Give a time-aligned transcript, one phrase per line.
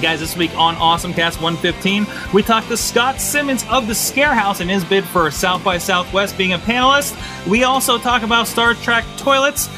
[0.00, 4.70] Guys, this week on AwesomeCast 115, we talked to Scott Simmons of the Scarehouse and
[4.70, 7.14] his bid for South by Southwest being a panelist.
[7.46, 9.68] We also talk about Star Trek toilets,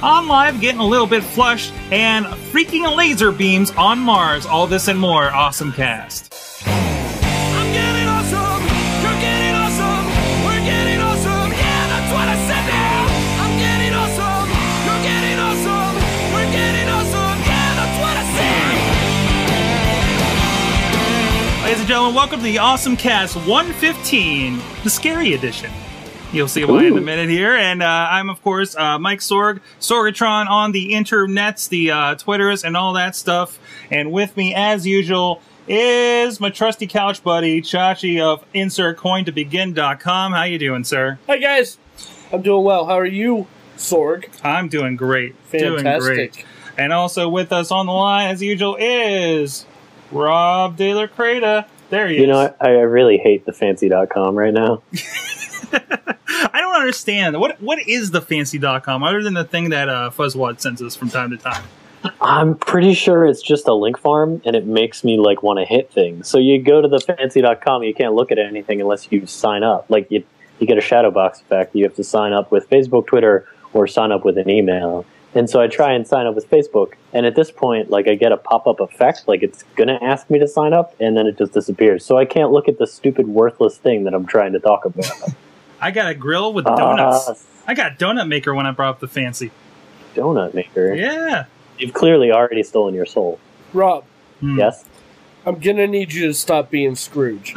[0.00, 4.46] on live getting a little bit flushed, and freaking laser beams on Mars.
[4.46, 5.30] All this and more.
[5.30, 6.28] AwesomeCast.
[6.30, 6.31] I'm
[21.82, 25.68] and gentlemen, welcome to the Awesome Cast 115, the scary edition.
[26.32, 27.56] You'll see why in a minute here.
[27.56, 32.62] And uh, I'm, of course, uh, Mike Sorg, Sorgatron on the internets, the uh, Twitters,
[32.62, 33.58] and all that stuff.
[33.90, 40.32] And with me, as usual, is my trusty couch buddy, Chachi of InsertCoinToBegin.com.
[40.32, 41.18] How you doing, sir?
[41.26, 41.78] Hi guys,
[42.32, 42.86] I'm doing well.
[42.86, 44.28] How are you, Sorg?
[44.44, 45.34] I'm doing great.
[45.50, 46.14] Doing Fantastic.
[46.14, 46.46] great.
[46.78, 49.66] And also with us on the line, as usual, is
[50.12, 51.66] Rob De La Creta.
[51.90, 52.28] There he You is.
[52.28, 54.82] know, I, I really hate the fancy.com right now.
[55.72, 57.38] I don't understand.
[57.40, 61.08] What what is the fancy.com other than the thing that uh, Fuzzwad sends us from
[61.10, 61.62] time to time?
[62.20, 65.64] I'm pretty sure it's just a link farm and it makes me like want to
[65.64, 66.26] hit things.
[66.28, 69.86] So you go to the fancy.com, you can't look at anything unless you sign up.
[69.88, 70.24] Like you,
[70.58, 71.76] you get a shadow box effect.
[71.76, 75.06] You have to sign up with Facebook, Twitter, or sign up with an email.
[75.34, 76.92] And so I try and sign up with Facebook.
[77.14, 80.02] And at this point, like I get a pop up effect, like it's going to
[80.04, 82.04] ask me to sign up and then it just disappears.
[82.04, 85.10] So I can't look at the stupid, worthless thing that I'm trying to talk about.
[85.80, 87.26] I got a grill with donuts.
[87.28, 87.34] Ah,
[87.66, 89.50] I got donut maker when I brought up the fancy.
[90.14, 90.94] donut maker.
[90.94, 91.46] Yeah.
[91.78, 93.38] You've clearly already stolen your soul.
[93.72, 94.04] Rob,
[94.40, 94.58] Hmm.
[94.58, 94.84] Yes?
[95.46, 97.54] I'm gonna need you to stop being Scrooge.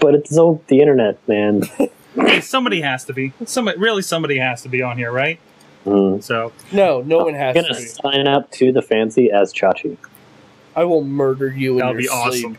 [0.00, 1.62] But it's so the internet, man.
[2.14, 3.32] Hey, somebody has to be.
[3.44, 5.38] Somebody really somebody has to be on here, right?
[5.86, 6.22] Mm.
[6.22, 7.68] So No, no one has I'm to.
[7.68, 7.86] gonna Be.
[7.86, 9.96] sign up to the fancy as Chachi.
[10.76, 12.56] I will murder you in that'll your be sleep.
[12.56, 12.58] awesome.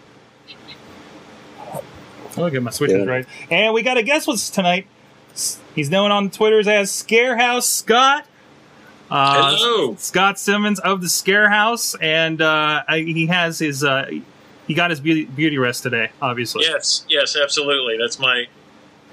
[2.37, 3.07] I'll get my switches Good.
[3.07, 3.25] right.
[3.49, 4.87] And we got a guest with us tonight.
[5.75, 8.25] He's known on Twitters as Scarehouse Scott.
[9.09, 9.95] Uh, Hello.
[9.97, 14.09] Scott Simmons of the Scarehouse, and uh, he has his uh,
[14.67, 16.11] he got his beauty, beauty rest today.
[16.21, 17.97] Obviously, Yes, yes, absolutely.
[17.97, 18.45] That's my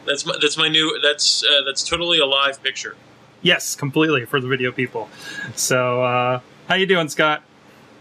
[0.08, 2.96] that's my that's my new that's uh, that's totally a live picture.
[3.42, 5.08] yes, completely for the video people.
[5.54, 7.42] So, uh, how you doing, Scott?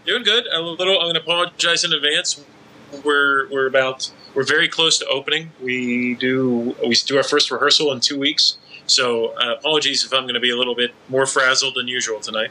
[0.06, 0.46] Doing good.
[0.52, 0.94] A little.
[0.94, 2.44] I'm going to apologize in advance.
[3.04, 5.52] We're we're about we're very close to opening.
[5.62, 8.58] We do we do our first rehearsal in two weeks.
[8.86, 12.20] So uh, apologies if I'm going to be a little bit more frazzled than usual
[12.20, 12.50] tonight.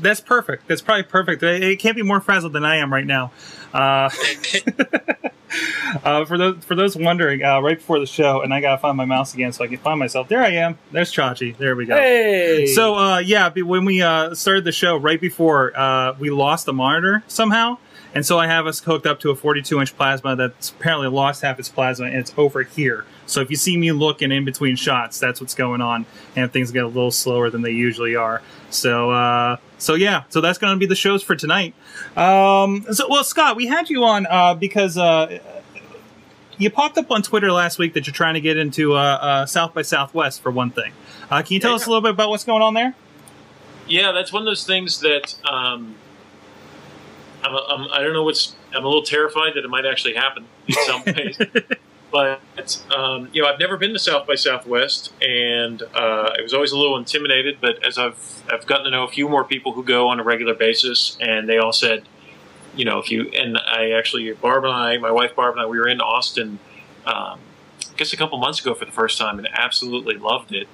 [0.00, 0.66] That's perfect.
[0.66, 1.42] That's probably perfect.
[1.42, 3.32] It can't be more frazzled than I am right now.
[3.72, 4.08] Uh,
[6.04, 8.96] uh, for those for those wondering, uh, right before the show, and I gotta find
[8.96, 10.28] my mouse again so I can find myself.
[10.28, 10.78] There I am.
[10.92, 11.56] There's Chachi.
[11.56, 11.96] There we go.
[11.96, 12.66] Hey.
[12.66, 16.72] So uh, yeah, when we uh, started the show, right before uh, we lost the
[16.72, 17.78] monitor somehow,
[18.14, 21.42] and so I have us hooked up to a 42 inch plasma that's apparently lost
[21.42, 23.04] half its plasma, and it's over here.
[23.26, 26.06] So if you see me looking in between shots, that's what's going on,
[26.36, 28.42] and things get a little slower than they usually are.
[28.70, 31.74] So uh, so yeah, so that's going to be the shows for tonight.
[32.16, 34.96] Um, so well, Scott, we had you on uh, because.
[34.98, 35.38] Uh,
[36.56, 39.44] you popped up on Twitter last week that you're trying to get into uh, uh,
[39.46, 40.92] South by Southwest for one thing.
[41.28, 41.74] Uh, can you tell Yeah.
[41.76, 42.94] us a little bit about what's going on there?
[43.88, 45.96] Yeah, that's one of those things that um,
[47.42, 48.54] I'm, I'm, I don't know what's.
[48.72, 51.36] I'm a little terrified that it might actually happen in some ways.
[52.14, 56.54] But um, you know, I've never been to South by Southwest, and uh, I was
[56.54, 57.58] always a little intimidated.
[57.60, 60.22] But as I've I've gotten to know a few more people who go on a
[60.22, 62.04] regular basis, and they all said,
[62.76, 65.66] you know, if you and I actually Barb and I, my wife Barb and I,
[65.66, 66.60] we were in Austin.
[67.04, 67.40] Um,
[67.90, 70.68] I guess a couple months ago for the first time, and absolutely loved it.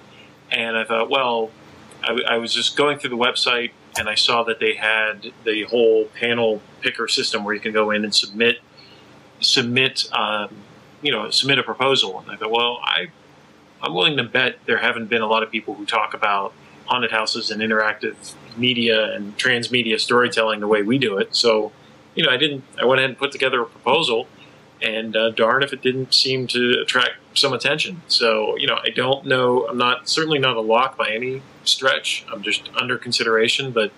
[0.50, 1.50] And I thought, well,
[2.02, 5.64] I, I was just going through the website and I saw that they had the
[5.64, 8.58] whole panel picker system where you can go in and submit
[9.40, 10.54] submit um,
[11.02, 12.20] you know submit a proposal.
[12.20, 13.08] And I thought, well, I
[13.82, 16.52] I'm willing to bet there haven't been a lot of people who talk about
[16.86, 21.34] haunted houses and interactive media and transmedia storytelling the way we do it.
[21.34, 21.72] So,
[22.14, 22.64] you know, I didn't.
[22.80, 24.26] I went ahead and put together a proposal,
[24.82, 28.02] and uh, darn if it didn't seem to attract some attention.
[28.08, 29.66] So, you know, I don't know.
[29.68, 32.26] I'm not certainly not a lock by any stretch.
[32.32, 33.92] I'm just under consideration, but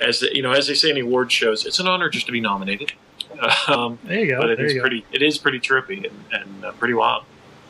[0.00, 2.40] as you know, as they say in award shows, it's an honor just to be
[2.40, 2.92] nominated.
[3.68, 4.40] Um, There you go.
[4.40, 5.04] but it is pretty.
[5.12, 7.24] It is pretty trippy and, and uh, pretty wild.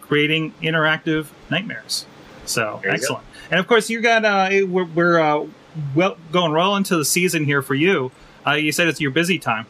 [0.00, 2.06] creating interactive nightmares.
[2.44, 2.94] So you go.
[2.94, 3.24] excellent.
[3.50, 5.46] And of course, you got uh, we're, we're uh,
[5.94, 8.10] well going well into the season here for you.
[8.46, 9.66] Uh, you said it's your busy time.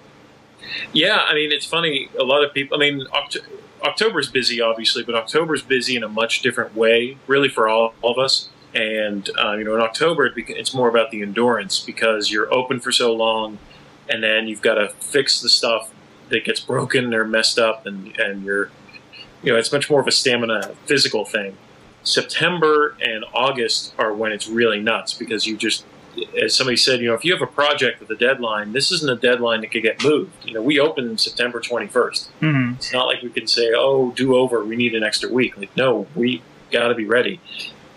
[0.93, 2.09] Yeah, I mean, it's funny.
[2.19, 2.77] A lot of people.
[2.77, 3.45] I mean, Oct-
[3.83, 8.13] October's busy, obviously, but October's busy in a much different way, really, for all, all
[8.13, 8.49] of us.
[8.75, 12.93] And uh, you know, in October, it's more about the endurance because you're open for
[12.93, 13.59] so long,
[14.09, 15.91] and then you've got to fix the stuff
[16.29, 18.71] that gets broken or messed up, and and you're,
[19.43, 21.57] you know, it's much more of a stamina physical thing.
[22.03, 25.85] September and August are when it's really nuts because you just
[26.41, 29.11] as somebody said, you know, if you have a project with a deadline, this isn't
[29.11, 30.33] a deadline that could get moved.
[30.45, 32.29] You know, we open September 21st.
[32.41, 35.57] hmm It's not like we can say, oh, do over, we need an extra week.
[35.57, 37.41] Like, no, we got to be ready.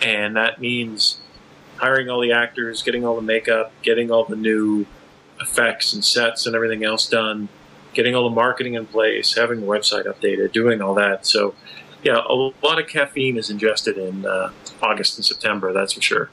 [0.02, 1.20] And that means
[1.78, 4.86] hiring all the actors, getting all the makeup, getting all the new
[5.42, 7.50] effects and sets and everything else done,
[7.94, 11.26] getting all the marketing in place, having the website updated, doing all that.
[11.26, 11.56] So,
[12.04, 14.52] yeah, a lot of caffeine is ingested in uh,
[14.82, 16.30] August and September, that's for sure.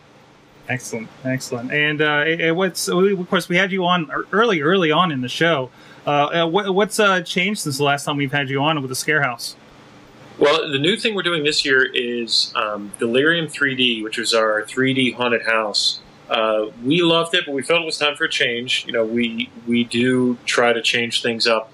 [0.70, 1.72] Excellent, excellent.
[1.72, 5.68] And uh, what's of course we had you on early, early on in the show.
[6.06, 8.88] Uh, uh, what, what's uh, changed since the last time we've had you on with
[8.88, 9.56] the Scare House?
[10.38, 14.62] Well, the new thing we're doing this year is um, Delirium 3D, which is our
[14.62, 16.00] 3D haunted house.
[16.30, 18.84] Uh, we loved it, but we felt it was time for a change.
[18.86, 21.72] You know, we we do try to change things up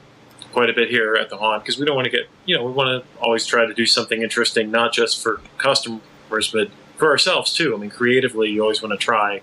[0.54, 2.64] quite a bit here at the haunt because we don't want to get you know
[2.64, 6.00] we want to always try to do something interesting, not just for customers
[6.50, 7.74] but for ourselves too.
[7.74, 9.40] I mean, creatively, you always want to try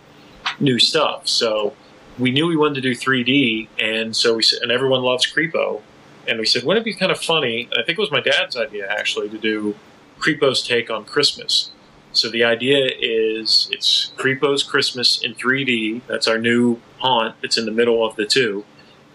[0.59, 1.27] new stuff.
[1.27, 1.73] So
[2.19, 5.81] we knew we wanted to do 3D, and so we and everyone loves Creepo,
[6.27, 7.69] and we said, wouldn't it be kind of funny?
[7.73, 9.75] I think it was my dad's idea actually to do
[10.19, 11.71] Creepo's take on Christmas.
[12.11, 16.01] So the idea is it's Creepo's Christmas in 3D.
[16.07, 17.35] That's our new haunt.
[17.41, 18.65] It's in the middle of the two,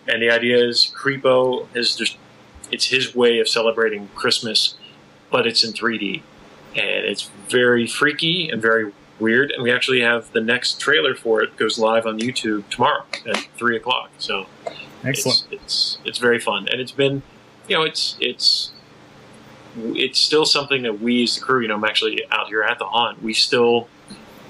[0.09, 2.17] and the idea is Creepo is just
[2.71, 4.75] it's his way of celebrating Christmas,
[5.31, 6.23] but it's in 3D,
[6.75, 9.51] and it's very freaky and very weird.
[9.51, 13.49] And we actually have the next trailer for it goes live on YouTube tomorrow at
[13.57, 14.11] three o'clock.
[14.19, 14.47] So
[15.05, 15.47] Excellent.
[15.51, 17.23] it's, it's it's very fun, and it's been,
[17.69, 18.73] you know, it's it's
[19.77, 22.79] it's still something that we as the crew, you know, I'm actually out here at
[22.79, 23.23] the haunt.
[23.23, 23.89] We still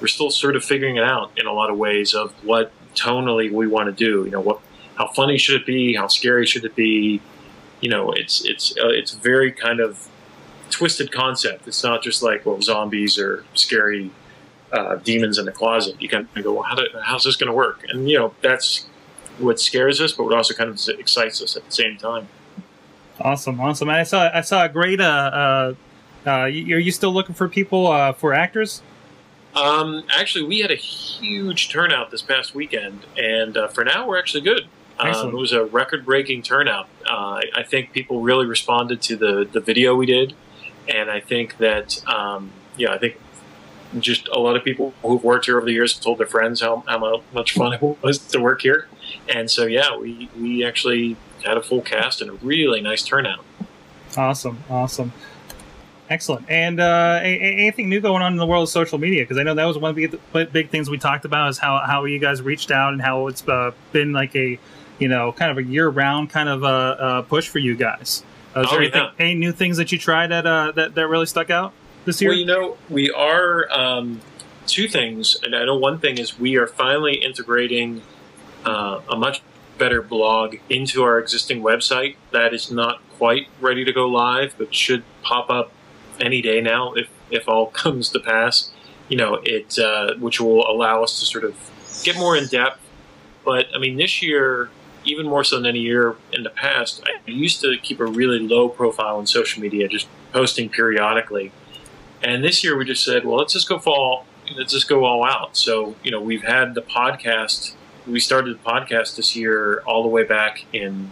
[0.00, 3.50] we're still sort of figuring it out in a lot of ways of what tonally
[3.50, 4.24] we want to do.
[4.24, 4.60] You know, what
[4.94, 5.94] how funny should it be?
[5.94, 7.20] How scary should it be?
[7.80, 10.08] You know, it's it's uh, it's very kind of
[10.68, 11.66] twisted concept.
[11.66, 14.10] It's not just like well, zombies or scary
[14.72, 16.00] uh, demons in the closet.
[16.00, 17.84] You kind of go, well, how do, how's this going to work?
[17.88, 18.86] And you know, that's
[19.38, 22.28] what scares us, but what also kind of excites us at the same time.
[23.20, 23.88] Awesome, awesome.
[23.88, 25.00] I saw I saw a great.
[25.00, 25.74] Uh, uh,
[26.26, 28.82] uh, are you still looking for people uh, for actors?
[29.54, 34.18] Um, actually, we had a huge turnout this past weekend, and uh, for now, we're
[34.18, 34.66] actually good.
[34.98, 36.88] Um, it was a record-breaking turnout.
[37.08, 40.34] Uh, I, I think people really responded to the the video we did,
[40.88, 43.18] and I think that um, yeah, I think
[44.00, 46.60] just a lot of people who've worked here over the years have told their friends
[46.60, 48.86] how, how much fun it was to work here,
[49.28, 53.44] and so yeah, we we actually had a full cast and a really nice turnout.
[54.16, 55.12] Awesome, awesome,
[56.10, 56.46] excellent.
[56.48, 59.22] And uh, a- a- anything new going on in the world of social media?
[59.22, 61.78] Because I know that was one of the big, things we talked about is how
[61.86, 64.58] how you guys reached out and how it's uh, been like a
[64.98, 68.22] you know kind of a year round kind of a, uh, push for you guys.
[68.58, 69.10] Uh, is Oh, there yeah.
[69.18, 71.72] any new things that you tried that uh, that that really stuck out
[72.04, 72.30] this year?
[72.30, 74.20] Well, you know, we are um,
[74.66, 78.02] two things, and I know one thing is we are finally integrating
[78.64, 79.42] uh, a much
[79.78, 82.16] better blog into our existing website.
[82.32, 85.70] That is not quite ready to go live, but should pop up
[86.20, 88.70] any day now if if all comes to pass.
[89.08, 91.54] You know, it uh, which will allow us to sort of
[92.02, 92.80] get more in depth.
[93.44, 94.70] But I mean, this year.
[95.04, 98.38] Even more so than any year in the past, I used to keep a really
[98.38, 101.52] low profile on social media, just posting periodically.
[102.22, 104.26] And this year we just said, well, let's just go fall,
[104.56, 105.56] let's just go all out.
[105.56, 107.74] So, you know, we've had the podcast,
[108.06, 111.10] we started the podcast this year all the way back in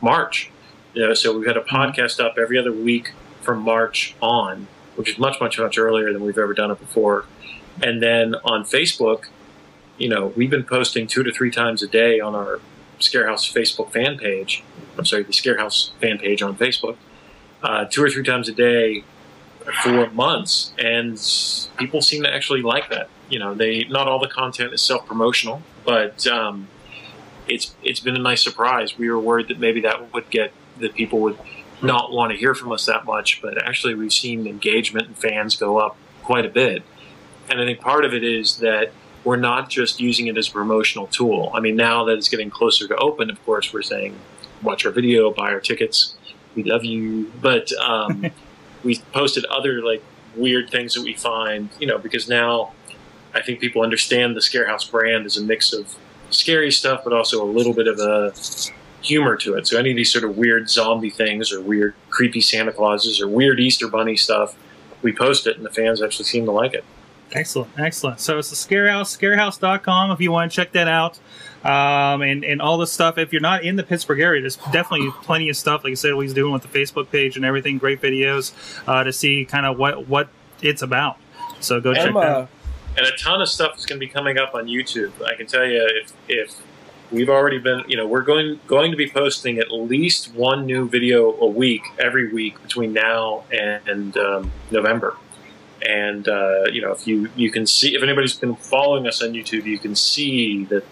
[0.00, 0.50] March.
[0.94, 1.76] You know, so we've had a mm-hmm.
[1.76, 6.22] podcast up every other week from March on, which is much, much, much earlier than
[6.22, 7.24] we've ever done it before.
[7.82, 9.24] And then on Facebook,
[9.98, 12.60] you know, we've been posting two to three times a day on our
[12.98, 14.62] Scarehouse Facebook fan page.
[14.98, 16.96] I'm sorry, the Scarehouse fan page on Facebook,
[17.62, 19.04] uh, two or three times a day
[19.82, 21.14] for months, and
[21.76, 23.08] people seem to actually like that.
[23.28, 26.68] You know, they not all the content is self promotional, but um,
[27.48, 28.98] it's it's been a nice surprise.
[28.98, 31.38] We were worried that maybe that would get that people would
[31.82, 35.56] not want to hear from us that much, but actually we've seen engagement and fans
[35.56, 36.82] go up quite a bit.
[37.48, 38.92] And I think part of it is that
[39.24, 41.50] we're not just using it as a promotional tool.
[41.54, 44.18] I mean, now that it's getting closer to open, of course, we're saying,
[44.62, 46.14] watch our video, buy our tickets.
[46.54, 47.32] We love you.
[47.40, 48.26] But um,
[48.84, 50.02] we posted other like
[50.36, 52.72] weird things that we find, you know, because now
[53.34, 55.96] I think people understand the Scarehouse brand is a mix of
[56.30, 58.34] scary stuff, but also a little bit of a
[59.00, 59.66] humor to it.
[59.66, 63.28] So any of these sort of weird zombie things or weird creepy Santa Clauses or
[63.28, 64.56] weird Easter Bunny stuff,
[65.02, 66.84] we post it and the fans actually seem to like it.
[67.34, 68.20] Excellent, excellent.
[68.20, 71.18] So it's the Scarehouse, scarehouse.com if you want to check that out.
[71.64, 73.16] Um, and, and all the stuff.
[73.16, 76.14] If you're not in the Pittsburgh area, there's definitely plenty of stuff, like I said,
[76.14, 77.78] what he's doing with the Facebook page and everything.
[77.78, 78.52] Great videos
[78.86, 80.28] uh, to see kind of what, what
[80.60, 81.16] it's about.
[81.60, 82.48] So go check I'm, that out.
[82.98, 85.12] and a ton of stuff is going to be coming up on YouTube.
[85.24, 86.60] I can tell you if if
[87.10, 90.88] we've already been, you know, we're going going to be posting at least one new
[90.88, 95.16] video a week every week between now and um, November.
[95.84, 99.32] And uh, you know, if you you can see if anybody's been following us on
[99.32, 100.84] YouTube, you can see that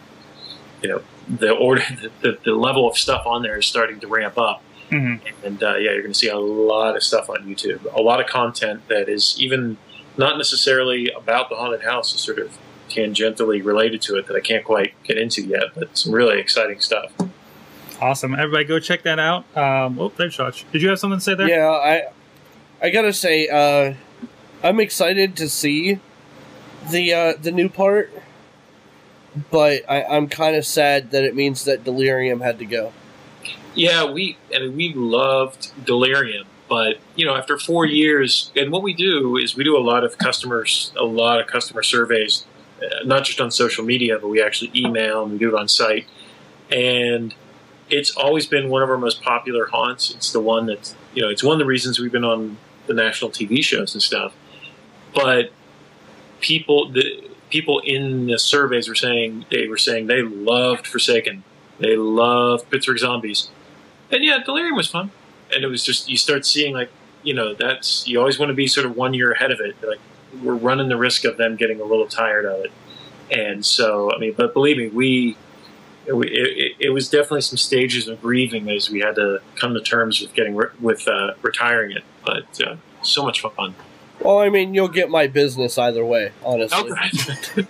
[0.83, 1.83] you know the order
[2.21, 4.63] the, the level of stuff on there is starting to ramp up.
[4.91, 5.21] Mhm.
[5.45, 8.21] And uh, yeah, you're going to see a lot of stuff on YouTube, a lot
[8.21, 9.79] of content that is even
[10.19, 12.59] not necessarily about the haunted house, is sort of
[12.91, 16.81] tangentially related to it that I can't quite get into yet, but some really exciting
[16.81, 17.11] stuff.
[18.03, 18.35] Awesome.
[18.35, 19.45] Everybody go check that out.
[19.57, 20.67] Um, oh, there's Josh.
[20.73, 21.49] Did you have something to say there?
[21.49, 22.09] Yeah, I
[22.83, 23.95] I gotta say, uh,
[24.63, 25.99] I'm excited to see
[26.91, 28.13] the uh, the new part,
[29.51, 32.93] but I, I'm kind of sad that it means that Delirium had to go.
[33.75, 38.83] Yeah, we I mean we loved Delirium, but you know after four years, and what
[38.83, 42.47] we do is we do a lot of customers, a lot of customer surveys,
[42.81, 45.67] uh, not just on social media, but we actually email and we do it on
[45.67, 46.07] site,
[46.71, 47.35] and
[47.91, 50.13] it's always been one of our most popular haunts.
[50.13, 52.95] It's the one that's you know it's one of the reasons we've been on the
[52.95, 54.35] national TV shows and stuff,
[55.15, 55.53] but
[56.41, 61.45] people the people in the surveys were saying they were saying they loved Forsaken,
[61.79, 63.49] they loved Pittsburgh Zombies,
[64.11, 65.11] and yeah, Delirium was fun,
[65.55, 66.91] and it was just you start seeing like
[67.23, 69.77] you know that's you always want to be sort of one year ahead of it.
[69.87, 70.01] Like
[70.43, 72.73] we're running the risk of them getting a little tired of it,
[73.31, 75.37] and so I mean, but believe me, we.
[76.05, 79.81] It, it, it was definitely some stages of grieving as we had to come to
[79.81, 83.77] terms with getting with uh, retiring it, but uh, so much fun.
[84.25, 86.91] Well, I mean, you'll get my business either way, honestly.
[86.91, 87.67] Okay.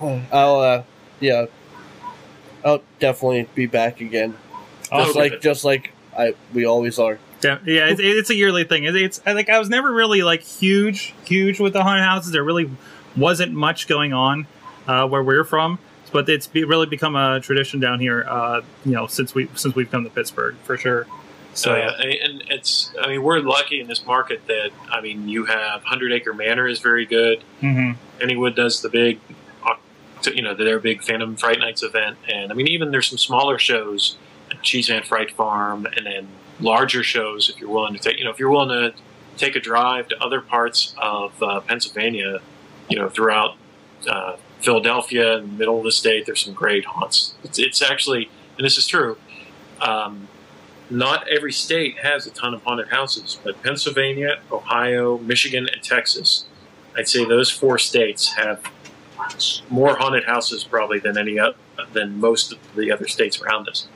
[0.32, 0.82] I'll, uh,
[1.20, 1.46] yeah,
[2.64, 4.36] I'll definitely be back again,
[4.90, 7.18] just like just like I we always are.
[7.42, 8.84] Yeah, yeah, it's, it's a yearly thing.
[8.84, 12.32] It's, it's I like I was never really like huge, huge with the haunted houses.
[12.32, 12.70] There really
[13.16, 14.46] wasn't much going on
[14.86, 15.78] uh, where we're from,
[16.12, 18.24] but it's be, really become a tradition down here.
[18.26, 21.06] Uh, you know, since we since we've come to Pittsburgh for sure.
[21.54, 25.28] So So yeah, and it's I mean we're lucky in this market that I mean
[25.28, 27.42] you have Hundred Acre Manor is very good.
[27.62, 27.96] mhm.
[28.20, 29.18] Kennywood does the big,
[30.32, 33.58] you know, their big Phantom Fright Nights event, and I mean even there's some smaller
[33.58, 34.16] shows,
[34.50, 36.28] like Cheeseman Fright Farm, and then
[36.60, 38.94] larger shows if you're willing to take, you know, if you're willing to
[39.36, 42.40] take a drive to other parts of uh, Pennsylvania,
[42.88, 43.56] you know, throughout
[44.08, 47.34] uh, Philadelphia and the middle of the state, there's some great haunts.
[47.42, 49.18] It's, it's actually, and this is true.
[49.80, 50.28] Um,
[50.90, 56.44] not every state has a ton of haunted houses, but Pennsylvania, Ohio, Michigan, and Texas,
[56.96, 58.70] I'd say those four states have
[59.70, 61.56] more haunted houses probably than any other,
[61.92, 63.88] than most of the other states around us.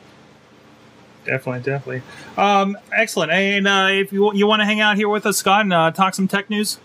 [1.24, 2.02] definitely, definitely.
[2.36, 3.30] Um, excellent.
[3.30, 5.90] And uh, if you you want to hang out here with us, Scott, and uh,
[5.90, 6.78] talk some tech news.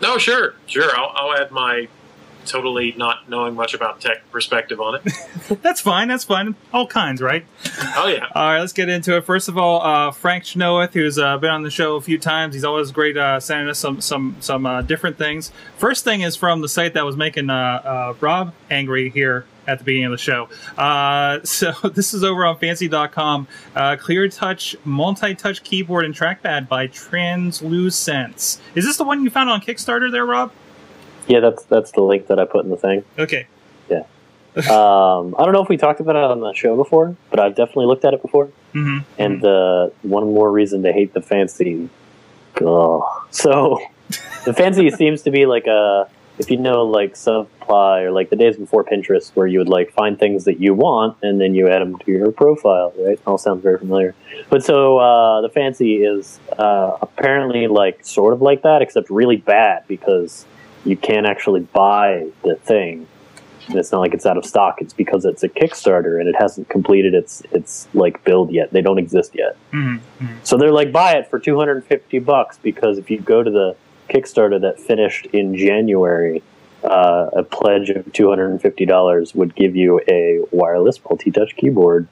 [0.00, 0.90] No, sure, sure.
[0.96, 1.88] I'll, I'll add my
[2.46, 5.12] totally not knowing much about tech perspective on it.
[5.62, 6.08] That's fine.
[6.08, 6.54] That's fine.
[6.72, 7.44] All kinds, right?
[7.96, 9.24] Oh yeah, All right, let's get into it.
[9.24, 12.54] First of all, uh, Frank Chenoweth, who's uh, been on the show a few times,
[12.54, 15.52] he's always great uh, sending us some some some uh, different things.
[15.76, 19.78] First thing is from the site that was making uh, uh, Rob angry here at
[19.78, 20.48] the beginning of the show.
[20.76, 23.46] Uh, so this is over on Fancy.com.
[23.74, 28.60] Uh, Clear Touch multi-touch keyboard and trackpad by Translucence.
[28.74, 30.52] Is this the one you found on Kickstarter, there, Rob?
[31.30, 33.04] Yeah, that's that's the link that I put in the thing.
[33.16, 33.46] Okay.
[33.88, 33.98] Yeah.
[34.56, 37.54] um, I don't know if we talked about it on the show before, but I've
[37.54, 38.46] definitely looked at it before.
[38.72, 41.88] hmm And uh, one more reason to hate the fancy.
[42.60, 43.26] Oh.
[43.30, 43.78] So
[44.44, 48.36] the fancy seems to be like a if you know like Svpply or like the
[48.36, 51.68] days before Pinterest where you would like find things that you want and then you
[51.68, 53.20] add them to your profile, right?
[53.28, 54.16] All sounds very familiar.
[54.48, 59.36] But so uh, the fancy is uh, apparently like sort of like that, except really
[59.36, 60.44] bad because
[60.84, 63.06] you can't actually buy the thing
[63.68, 64.80] And it's not like it's out of stock.
[64.80, 68.72] It's because it's a Kickstarter and it hasn't completed its its like build yet.
[68.72, 69.56] They don't exist yet.
[69.72, 70.28] Mhm, mhm.
[70.42, 73.76] So they're like, buy it for 250 bucks because if you go to the
[74.08, 76.42] Kickstarter that finished in January,
[76.82, 82.08] uh, a pledge of $250 would give you a wireless multi-touch keyboard.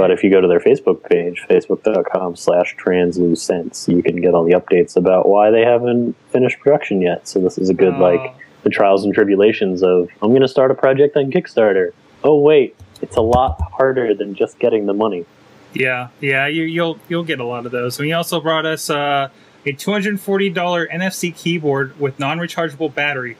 [0.00, 4.44] But if you go to their Facebook page, facebook.com slash translucents, you can get all
[4.44, 7.28] the updates about why they haven't finished production yet.
[7.28, 10.70] So this is a good, like, the trials and tribulations of, I'm going to start
[10.70, 11.90] a project on Kickstarter.
[12.24, 15.26] Oh, wait, it's a lot harder than just getting the money.
[15.74, 17.98] Yeah, yeah, you, you'll you'll get a lot of those.
[17.98, 19.28] And he also brought us uh,
[19.66, 23.36] a two hundred and forty dollar NFC keyboard with non-rechargeable battery.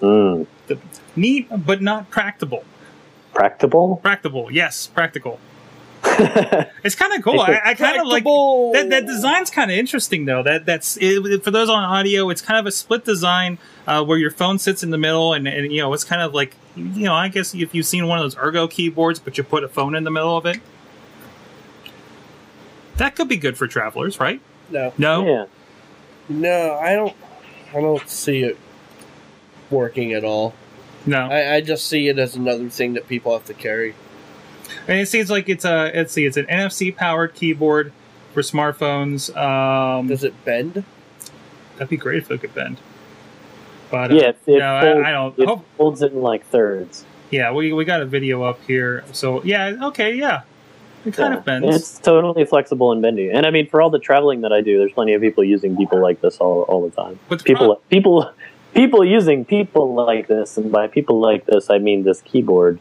[0.00, 0.46] Mm.
[0.66, 0.78] The,
[1.14, 2.64] neat, but not practical.
[3.34, 3.96] Practical?
[3.96, 5.38] Practical, yes, practical.
[6.84, 7.40] It's kind of cool.
[7.40, 8.72] I, I kind of like Practical.
[8.72, 8.88] that.
[8.90, 10.42] That design's kind of interesting, though.
[10.42, 12.30] That that's it, for those on audio.
[12.30, 15.46] It's kind of a split design uh, where your phone sits in the middle, and,
[15.46, 18.18] and you know it's kind of like you know I guess if you've seen one
[18.18, 20.58] of those ergo keyboards, but you put a phone in the middle of it,
[22.96, 24.40] that could be good for travelers, right?
[24.70, 25.46] No, No, Yeah.
[26.28, 27.16] no, I don't.
[27.74, 28.56] I don't see it
[29.70, 30.54] working at all.
[31.06, 31.18] no.
[31.28, 33.94] I, I just see it as another thing that people have to carry.
[34.88, 37.92] And it seems like it's a let's see, it's an NFC powered keyboard
[38.34, 39.34] for smartphones.
[39.36, 40.84] Um, Does it bend?
[41.74, 42.78] that'd be great if it could bend.
[43.90, 47.04] But uh, Yeah, it, it no, folds, I don't- It hope- folds in like thirds.
[47.30, 49.02] yeah, we we got a video up here.
[49.12, 50.42] So yeah, okay, yeah,
[51.06, 51.38] it kind Yeah.
[51.38, 51.76] of bends.
[51.76, 53.30] It's totally flexible and bendy.
[53.30, 55.76] And I mean, for all the traveling that I do, there's plenty of people using
[55.76, 57.18] people like this all, all the time.
[57.28, 58.32] But the People, prob- people,
[58.74, 62.78] people using people like this, and by people like this, I mean this keyboard.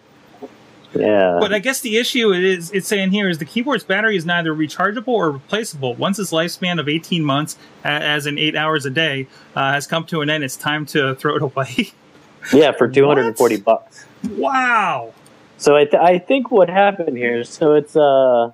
[0.96, 1.38] Yeah.
[1.39, 4.53] But I guess the issue is it's saying here is the keyboard's battery is neither
[4.53, 5.93] rechargeable or replaceable.
[5.96, 10.03] Once its lifespan of 18 months, as in eight hours a day, uh, has come
[10.05, 11.91] to an end, it's time to throw it away.
[12.53, 13.63] yeah, for 240 What?
[13.65, 14.05] bucks.
[14.31, 15.13] wow.
[15.58, 17.43] So I, th- I think what happened here.
[17.43, 18.51] So it's uh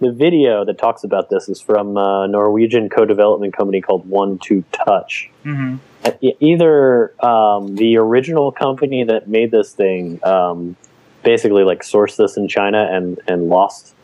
[0.00, 4.62] the video that talks about this is from a Norwegian co-development company called One Two
[4.72, 5.30] Touch.
[5.42, 5.76] hmm
[6.20, 10.76] E- Either um, the original company that made this thing um,
[11.24, 13.94] basically like sourced this in China and and lost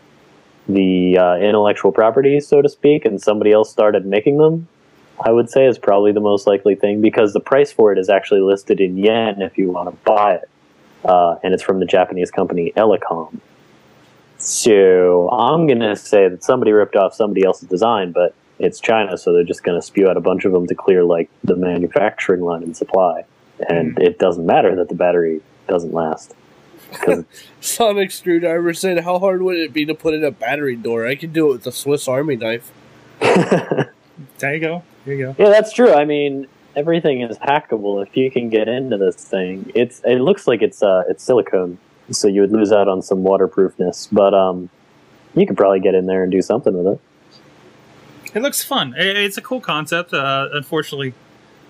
[0.68, 4.68] the uh, intellectual property, so to speak, and somebody else started making them.
[5.22, 8.08] I would say is probably the most likely thing because the price for it is
[8.08, 10.48] actually listed in yen if you want to buy it
[11.04, 13.38] uh, and it's from the Japanese company Elecom.
[14.38, 19.32] So I'm gonna say that somebody ripped off somebody else's design, but it's China, so
[19.32, 22.62] they're just gonna spew out a bunch of them to clear like the manufacturing line
[22.62, 23.24] and supply,
[23.68, 26.34] and it doesn't matter that the battery doesn't last.
[26.92, 27.24] 'Cause-
[27.60, 31.06] Sonic Screwdriver said, "How hard would it be to put in a battery door?
[31.06, 32.70] I could do it with a Swiss Army knife."
[34.38, 34.82] There you go.
[35.04, 35.36] There you go.
[35.38, 35.92] yeah, that's true.
[35.92, 39.70] I mean, everything is hackable if you can get into this thing.
[39.74, 41.78] It's it looks like it's uh it's silicone,
[42.10, 44.68] so you would lose out on some waterproofness, but um,
[45.34, 47.00] you could probably get in there and do something with it.
[48.36, 48.94] It looks fun.
[48.96, 50.12] It's a cool concept.
[50.12, 51.14] Uh, unfortunately,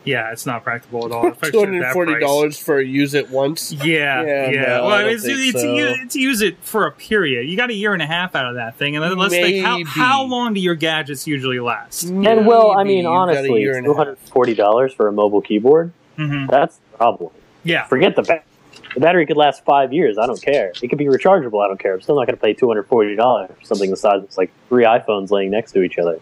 [0.04, 1.26] yeah, it's not practical at all.
[1.28, 3.70] If I Two said hundred that forty price- dollars for use it once.
[3.72, 4.50] Yeah, yeah.
[4.50, 5.74] Yeah, no, well, I it's, it's, so.
[5.76, 7.48] it's use it for a period.
[7.48, 9.64] You got a year and a half out of that thing, and then let's think
[9.64, 12.04] how how long do your gadgets usually last?
[12.04, 14.06] And well, I mean, you've got a honestly, year and a two half.
[14.06, 15.92] hundred forty dollars for a mobile keyboard.
[16.16, 17.30] hmm That's the problem.
[17.64, 18.44] Yeah, Forget the battery.
[18.94, 20.18] The battery could last five years.
[20.18, 20.72] I don't care.
[20.82, 21.62] It could be rechargeable.
[21.64, 21.94] I don't care.
[21.94, 24.36] I'm still not going to pay two hundred forty dollars for something the size of
[24.38, 26.18] like three iPhones laying next to each other.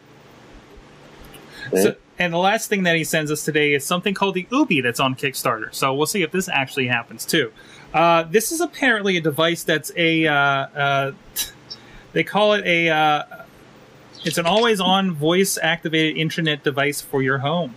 [1.71, 4.81] So, and the last thing that he sends us today is something called the Ubi
[4.81, 5.73] that's on Kickstarter.
[5.75, 7.53] So we'll see if this actually happens too.
[7.95, 11.13] Uh, this is apparently a device that's a uh, uh,
[12.13, 13.23] they call it a uh,
[14.25, 17.75] it's an always-on voice-activated internet device for your home.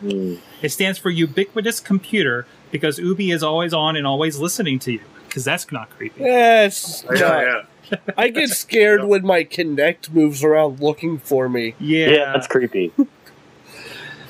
[0.00, 0.36] Hmm.
[0.62, 5.00] It stands for ubiquitous computer because Ubi is always on and always listening to you.
[5.28, 6.22] Because that's not creepy.
[6.22, 7.98] Yes, Yeah, yeah.
[8.16, 11.74] I get scared when my Kinect moves around looking for me.
[11.78, 12.92] Yeah, Yeah, that's creepy.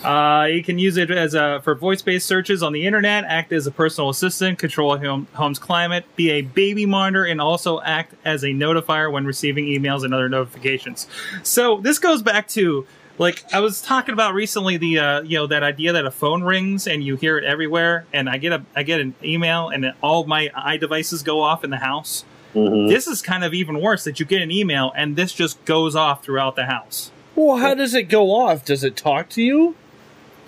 [0.04, 3.66] Uh, you can use it as a for voice-based searches on the internet, act as
[3.66, 8.42] a personal assistant, control home, home's climate, be a baby monitor, and also act as
[8.42, 11.06] a notifier when receiving emails and other notifications.
[11.42, 12.86] So this goes back to
[13.18, 16.42] like I was talking about recently the uh, you know that idea that a phone
[16.42, 19.92] rings and you hear it everywhere, and I get a I get an email and
[20.02, 22.24] all my i devices go off in the house.
[22.52, 25.64] hmm This is kind of even worse that you get an email and this just
[25.64, 27.12] goes off throughout the house.
[27.34, 28.64] Well, how does it go off?
[28.64, 29.74] Does it talk to you?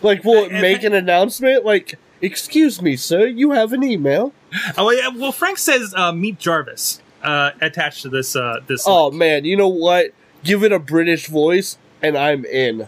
[0.04, 1.64] Like, will it make an announcement?
[1.64, 4.32] Like, excuse me, sir, you have an email.
[4.76, 8.36] Oh yeah, well, Frank says uh, meet Jarvis uh, attached to this.
[8.36, 8.84] Uh, this.
[8.86, 9.18] Oh link.
[9.18, 10.12] man, you know what?
[10.44, 12.86] Give it a British voice, and I'm in.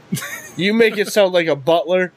[0.56, 2.12] you make it sound like a butler.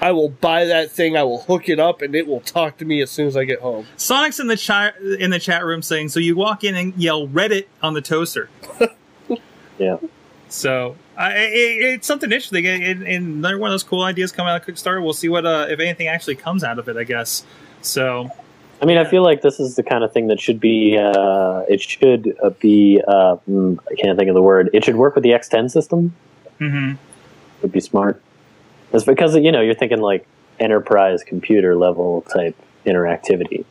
[0.00, 1.16] I will buy that thing.
[1.16, 3.44] I will hook it up, and it will talk to me as soon as I
[3.44, 3.86] get home.
[3.96, 7.26] Sonic's in the chat in the chat room saying, "So you walk in and yell
[7.26, 8.48] Reddit on the toaster."
[9.78, 9.96] Yeah.
[10.52, 14.32] So I it, it's something interesting, and, and- and another one of those cool ideas
[14.32, 15.02] coming out of Kickstarter.
[15.02, 16.96] We'll see what uh, if anything actually comes out of it.
[16.96, 17.44] I guess.
[17.80, 18.30] So
[18.80, 20.98] I mean, I feel like this is the kind of thing that should be.
[20.98, 23.00] Uh, it should uh, be.
[23.08, 24.68] Uh, mm, I can't think of the word.
[24.74, 26.14] It should work with the X10 system.
[26.60, 26.98] mhm.
[27.62, 28.20] Would be smart.
[28.92, 30.26] It's because you know you're thinking like
[30.60, 33.64] enterprise computer level type interactivity.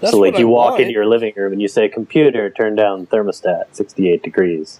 [0.00, 0.82] That's so like you I walk want.
[0.82, 4.78] into your living room and you say, "Computer, turn down thermostat 68 degrees,"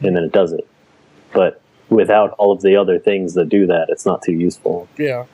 [0.00, 0.66] and then it does it.
[1.32, 4.88] But without all of the other things that do that, it's not too useful.
[4.98, 5.24] Yeah.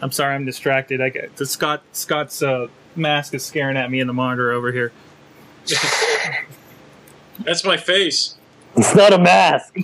[0.00, 1.00] I'm sorry, I'm distracted.
[1.00, 4.72] I get the Scott Scott's uh, mask is staring at me in the monitor over
[4.72, 4.92] here.
[7.40, 8.36] That's my face.
[8.76, 9.76] It's not a mask.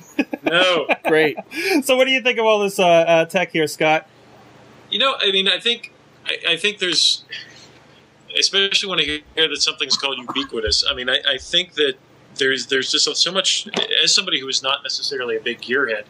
[0.42, 0.86] No.
[1.06, 1.36] Great.
[1.82, 4.06] So what do you think of all this uh, uh, tech here, Scott?
[4.90, 5.92] You know, I mean, I think,
[6.26, 7.24] I, I think there's,
[8.38, 10.84] especially when I hear that something's called ubiquitous.
[10.88, 11.94] I mean, I, I think that
[12.36, 13.68] there's there's just so much.
[14.02, 16.04] As somebody who is not necessarily a big gearhead,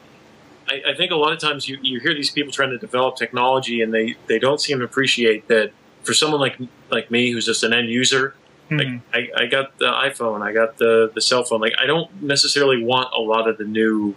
[0.68, 3.16] I, I think a lot of times you, you hear these people trying to develop
[3.16, 5.72] technology, and they they don't seem to appreciate that.
[6.02, 6.58] For someone like
[6.90, 8.34] like me, who's just an end user,
[8.70, 9.00] like Mhm.
[9.14, 11.60] I, I got the iPhone, I got the the cell phone.
[11.60, 14.16] Like I don't necessarily want a lot of the new,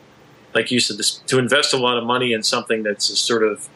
[0.56, 3.44] like you said, this, to invest a lot of money in something that's a sort
[3.44, 3.70] of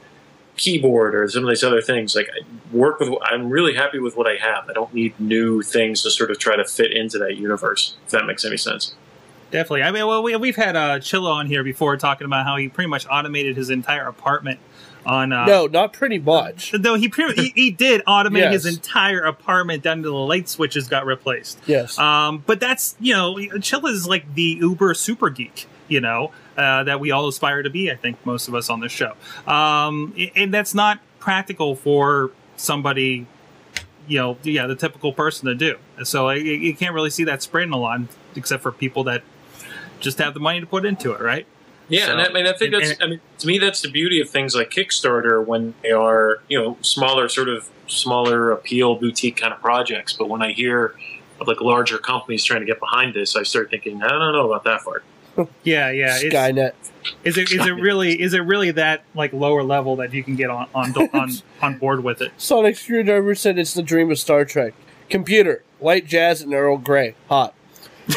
[0.60, 2.16] keyboard or some of these other things.
[2.16, 2.44] Like I
[2.76, 4.70] work with, I'm really happy with what I have.
[4.70, 7.96] I don't need new things to sort of try to fit into that universe.
[8.06, 8.94] If that makes any sense.
[9.52, 9.84] Definitely.
[9.84, 12.70] I mean, well, we, we've had uh, Chilla on here before talking about how he
[12.70, 14.60] pretty much automated his entire apartment
[15.06, 15.34] on.
[15.34, 16.72] Uh, no, not pretty much.
[16.80, 20.88] Though he, pretty, he he did automate his entire apartment down to the light switches
[20.88, 21.60] got replaced.
[21.66, 21.98] Yes.
[21.98, 26.84] Um, but that's you know, Chilla is like the uber super geek, you know, uh,
[26.84, 27.90] that we all aspire to be.
[27.92, 29.14] I think most of us on this show,
[29.48, 33.26] um, and that's not practical for somebody,
[34.08, 35.78] you know, yeah, the typical person to do.
[36.04, 38.02] So I, you can't really see that spreading a lot,
[38.36, 39.24] except for people that
[40.00, 41.46] just have the money to put into it, right?
[41.88, 43.02] Yeah, So- and I mean, I think and- that's.
[43.02, 46.60] I mean, to me, that's the beauty of things like Kickstarter when they are, you
[46.60, 50.14] know, smaller, sort of smaller appeal boutique kind of projects.
[50.14, 50.94] But when I hear
[51.40, 54.46] of like larger companies trying to get behind this, I start thinking, I don't know
[54.52, 55.04] about that part.
[55.64, 56.18] Yeah, yeah.
[56.20, 56.74] It's, Skynet.
[57.24, 60.36] is it is it really is it really that like lower level that you can
[60.36, 62.32] get on on on, on board with it?
[62.38, 64.74] Sonic Screwdriver said it's the dream of Star Trek.
[65.10, 67.16] Computer, white jazz and Earl Grey.
[67.30, 67.54] Hot.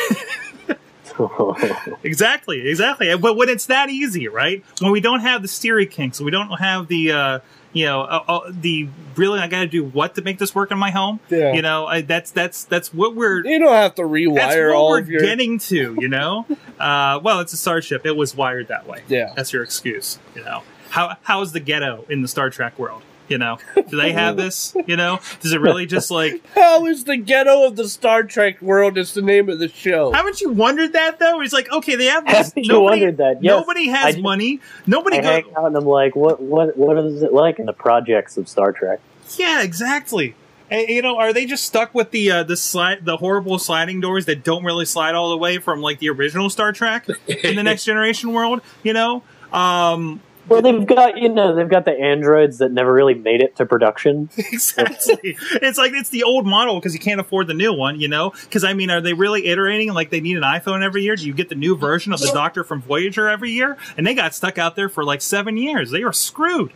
[2.05, 3.15] Exactly, exactly.
[3.17, 4.65] But when it's that easy, right?
[4.81, 7.39] When we don't have the Siri kinks, we don't have the, uh,
[7.73, 10.71] you know, uh, uh, the really, I got to do what to make this work
[10.71, 11.21] in my home.
[11.31, 11.53] Yeah.
[11.53, 14.77] You know, I, that's that's that's what we're You don't have to that's rewire what
[14.77, 15.23] all we're of your.
[15.23, 15.97] getting to.
[15.99, 16.47] You know,
[16.81, 18.05] uh, well, it's a starship.
[18.05, 19.03] It was wired that way.
[19.09, 19.33] Yeah.
[19.37, 20.19] that's your excuse.
[20.35, 23.03] You know, how how is the ghetto in the Star Trek world?
[23.29, 24.75] You know, do they have this?
[24.87, 26.45] You know, does it really just like?
[26.55, 28.99] hell is the ghetto of the Star Trek world?
[28.99, 30.13] Is the name of the show.
[30.13, 31.41] Haven't you wondered that though?
[31.41, 32.49] It's like okay, they have this.
[32.49, 33.43] Haven't you wondered that?
[33.43, 33.51] Yes.
[33.51, 34.61] Nobody has I money.
[34.87, 37.67] Nobody I go- hang out and I'm like, what, what, what is it like in
[37.67, 39.01] the projects of Star Trek?
[39.37, 40.35] Yeah, exactly.
[40.71, 44.01] And, you know, are they just stuck with the uh, the slide, the horrible sliding
[44.01, 47.57] doors that don't really slide all the way from like the original Star Trek in
[47.57, 48.63] the Next Generation world?
[48.83, 53.15] You know, um, Well, they've got you know they've got the androids that never really
[53.15, 54.29] made it to production.
[54.37, 55.37] exactly.
[55.63, 58.01] it's like it's the old model because you can't afford the new one.
[58.01, 61.05] You know, because I mean, are they really iterating like they need an iPhone every
[61.05, 61.15] year?
[61.17, 63.77] Do you get the new version of the Doctor from Voyager every year?
[63.97, 65.91] And they got stuck out there for like seven years.
[65.91, 66.73] They were screwed.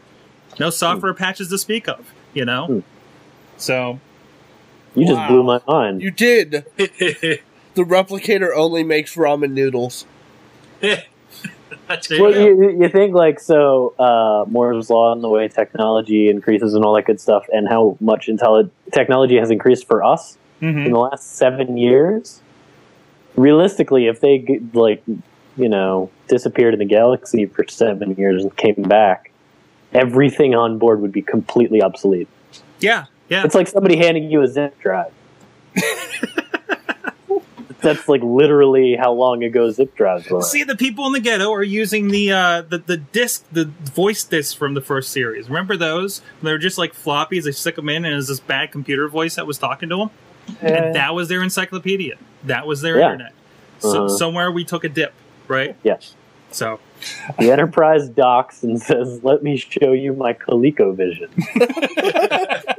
[0.60, 2.12] No software patches to speak of.
[2.34, 2.78] You know, Hmm.
[3.56, 3.98] so
[4.94, 6.02] You just blew my mind.
[6.02, 6.64] You did.
[7.76, 10.06] The replicator only makes ramen noodles.
[12.10, 16.84] Well, you, you think like so uh, Moore's law and the way technology increases and
[16.84, 20.86] all that good stuff, and how much intelli- technology has increased for us mhm.
[20.86, 22.40] in the last seven years.
[23.36, 25.02] Realistically, if they like
[25.56, 29.30] you know disappeared in the galaxy for seven years and came back,
[29.92, 32.28] everything on board would be completely obsolete.
[32.80, 33.44] yeah, yeah.
[33.44, 35.12] It's like somebody handing you a zip drive.
[37.86, 40.42] That's like literally how long ago zip drives were.
[40.42, 44.24] See, the people in the ghetto are using the uh, the the disc, the voice
[44.24, 45.48] disc from the first series.
[45.48, 46.20] Remember those?
[46.42, 47.44] They were just like floppies.
[47.44, 49.96] They stick them in, and it was this bad computer voice that was talking to
[49.98, 50.10] them.
[50.60, 52.16] And that was their encyclopedia.
[52.44, 53.12] That was their Yeah.
[53.12, 53.32] internet.
[53.78, 54.08] So Uh-huh.
[54.08, 55.12] somewhere we took a dip,
[55.46, 55.76] right?
[55.84, 56.14] Yes.
[56.50, 56.80] So
[57.38, 61.28] The Enterprise docks and says, "Let me show you my ColecoVision."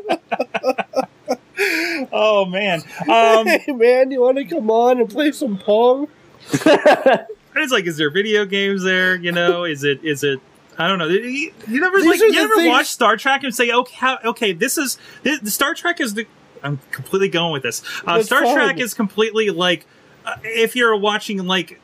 [2.17, 6.07] oh man, um, hey man, you want to come on and play some Pong?
[6.51, 9.15] it's like, is there video games there?
[9.15, 10.39] You know, is it is it?
[10.77, 11.07] I don't know.
[11.07, 13.95] You, you never These like you the ever things- watch Star Trek and say, okay,
[13.95, 16.27] how, okay, this is this, the Star Trek is the.
[16.63, 17.83] I'm completely going with this.
[18.05, 18.55] Uh, Star fine.
[18.55, 19.85] Trek is completely like
[20.25, 21.79] uh, if you're watching like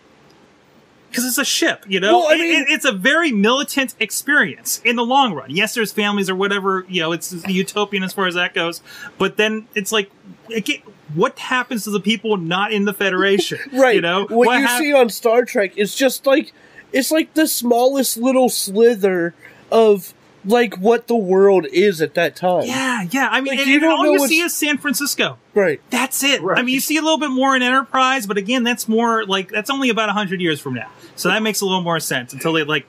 [1.13, 2.17] because it's a ship, you know.
[2.19, 5.51] Well, I mean- it- it's a very militant experience in the long run.
[5.51, 7.11] Yes, there's families or whatever, you know.
[7.11, 8.81] It's utopian as far as that goes,
[9.19, 10.09] but then it's like,
[10.53, 10.79] again,
[11.13, 13.59] what happens to the people not in the Federation?
[13.73, 13.95] Right.
[13.95, 16.51] You know what, you hap- see on Star Trek is just like
[16.91, 19.33] it's like the smallest little slither
[19.71, 20.13] of
[20.45, 22.63] like what the world is at that time.
[22.65, 23.29] Yeah, yeah.
[23.31, 25.37] I mean, Like, and, you and don't all know you what's- see is San Francisco.
[25.53, 25.79] Right.
[25.89, 26.41] That's it.
[26.43, 29.49] I mean, you see a little bit more in Enterprise, but again, that's more like
[29.49, 30.89] that's only about hundred years from now.
[31.15, 32.87] So that makes a little more sense until they like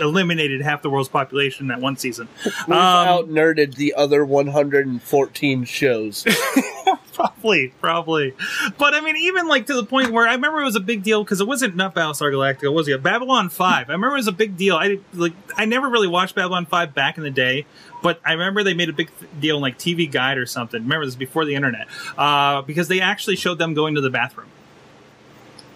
[0.00, 2.28] eliminated half the world's population in that one season.
[2.44, 6.24] We've Um, out nerded the other 114 shows.
[7.18, 8.34] probably, probably.
[8.78, 11.02] But I mean, even like to the point where I remember it was a big
[11.02, 13.02] deal because it wasn't not Battlestar Galactica, was it?
[13.02, 13.90] Babylon Five.
[13.90, 14.76] I remember it was a big deal.
[14.76, 17.66] I like I never really watched Babylon Five back in the day,
[18.02, 20.82] but I remember they made a big th- deal in like TV Guide or something.
[20.82, 24.10] Remember this was before the internet, uh, because they actually showed them going to the
[24.10, 24.48] bathroom.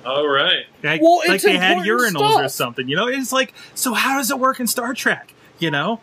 [0.04, 0.66] All right.
[0.82, 2.88] Like, Well, like they had important urinals or something.
[2.88, 3.94] You know, it's like so.
[3.94, 5.34] How does it work in Star Trek?
[5.58, 6.00] You know.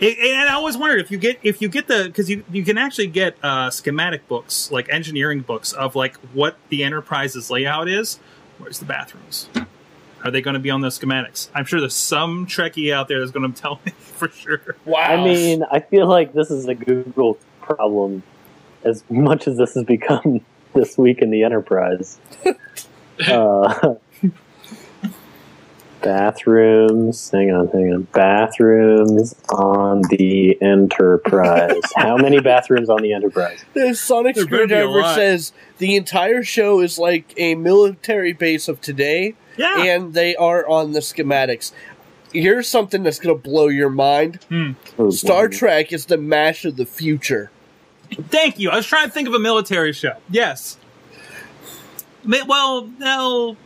[0.00, 2.64] It, and I always wondered if you get if you get the because you you
[2.64, 7.88] can actually get uh, schematic books like engineering books of like what the Enterprise's layout
[7.88, 8.18] is.
[8.58, 9.48] Where's the bathrooms?
[10.24, 11.48] Are they going to be on those schematics?
[11.54, 14.76] I'm sure there's some Trekkie out there that's going to tell me for sure.
[14.84, 15.00] Wow.
[15.00, 18.22] I mean, I feel like this is a Google problem
[18.84, 20.40] as much as this has become
[20.74, 22.18] this week in the Enterprise.
[23.28, 23.94] uh,
[26.04, 27.30] bathrooms.
[27.30, 28.02] Hang on, hang on.
[28.12, 31.80] Bathrooms on the Enterprise.
[31.96, 33.64] How many bathrooms on the Enterprise?
[33.72, 38.32] the Sonic There better be a Screwdriver says the entire show is like a military
[38.32, 39.82] base of today, Yeah.
[39.82, 41.72] and they are on the schematics.
[42.32, 44.40] Here's something that's going to blow your mind.
[44.48, 44.72] Hmm.
[44.98, 45.48] Oh, Star.
[45.48, 47.50] Trek is the MASH of the future.
[48.28, 48.70] Thank you.
[48.70, 50.16] I was trying to think of a military show.
[50.28, 50.76] Yes.
[52.24, 53.56] Ma- Well, no,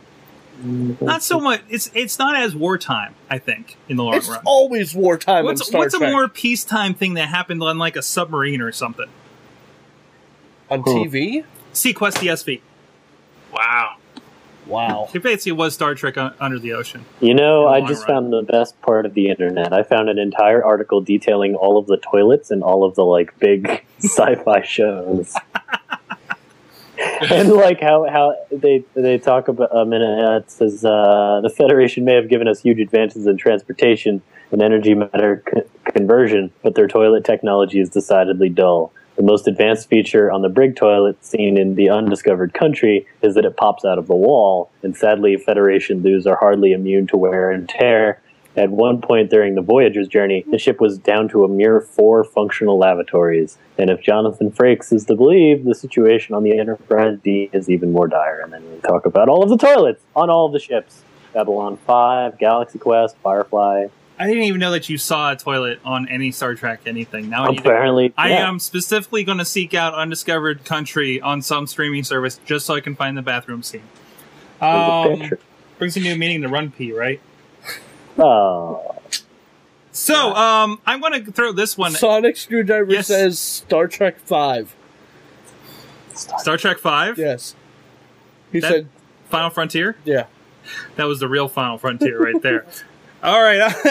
[0.61, 1.61] not so much.
[1.69, 3.15] It's it's not as wartime.
[3.29, 4.41] I think in the long It's run.
[4.45, 8.01] always wartime on What's Star what's a more peacetime thing that happened on like a
[8.01, 9.07] submarine or something?
[10.69, 11.43] on TV?
[11.73, 12.61] seaQuest DSV.
[13.51, 13.95] Wow.
[14.67, 15.09] Wow.
[15.15, 17.05] It basically was Star Trek uh, under the ocean.
[17.21, 18.31] You know, I just run.
[18.31, 19.73] found the best part of the internet.
[19.73, 23.37] I found an entire article detailing all of the toilets and all of the like
[23.39, 25.33] big sci-fi shows.
[27.31, 31.49] and like how, how they they talk about a minute uh, it says uh, the
[31.49, 36.75] Federation may have given us huge advances in transportation and energy matter co- conversion, but
[36.75, 38.91] their toilet technology is decidedly dull.
[39.15, 43.45] The most advanced feature on the Brig toilet seen in the undiscovered country is that
[43.45, 47.51] it pops out of the wall, and sadly, Federation dues are hardly immune to wear
[47.51, 48.21] and tear.
[48.55, 52.23] At one point during the Voyager's journey, the ship was down to a mere four
[52.23, 53.57] functional lavatories.
[53.77, 57.91] And if Jonathan Frakes is to believe, the situation on the Enterprise D is even
[57.91, 58.41] more dire.
[58.41, 61.77] And then we talk about all of the toilets on all of the ships Babylon
[61.77, 63.87] 5, Galaxy Quest, Firefly.
[64.17, 67.29] I didn't even know that you saw a toilet on any Star Trek anything.
[67.29, 68.49] Now I Apparently, I yeah.
[68.49, 72.81] am specifically going to seek out undiscovered country on some streaming service just so I
[72.81, 73.83] can find the bathroom scene.
[74.59, 75.31] Um,
[75.77, 77.21] brings a new meaning to run pee, right?
[78.19, 78.95] Oh,
[79.91, 81.91] So, um, I'm going to throw this one.
[81.91, 83.07] Sonic Screwdriver Yes.
[83.07, 84.75] says Star Trek 5.
[86.13, 87.55] Star Trek Five, Yes.
[88.51, 88.87] He That- said,
[89.29, 89.95] Final Frontier.
[90.03, 90.25] yeah.
[90.97, 92.65] That was the real Final Frontier right there.
[93.23, 93.57] All right,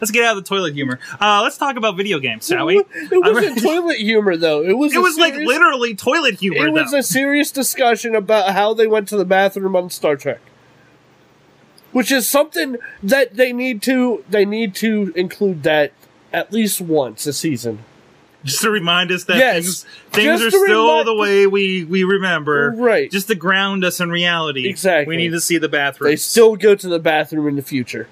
[0.00, 0.98] let's get out of the toilet humor.
[1.20, 2.78] Uh, let's talk about video games, shall we?
[2.78, 4.64] It wasn't toilet humor, though.
[4.64, 6.66] It was It a was like literally toilet humor.
[6.66, 6.98] It was though.
[6.98, 10.40] a serious discussion about how they went to the bathroom on Star Trek,
[11.92, 15.92] which is something that they need to they need to include that
[16.32, 17.80] at least once a season.
[18.44, 21.84] just to remind us that Yes, things, things are to still remind- the way we
[21.84, 22.74] we remember.
[22.76, 23.10] Right.
[23.10, 24.66] Just to ground us in reality.
[24.68, 25.14] Exactly.
[25.14, 26.10] We need to see the bathroom.
[26.10, 28.08] They still go to the bathroom in the future.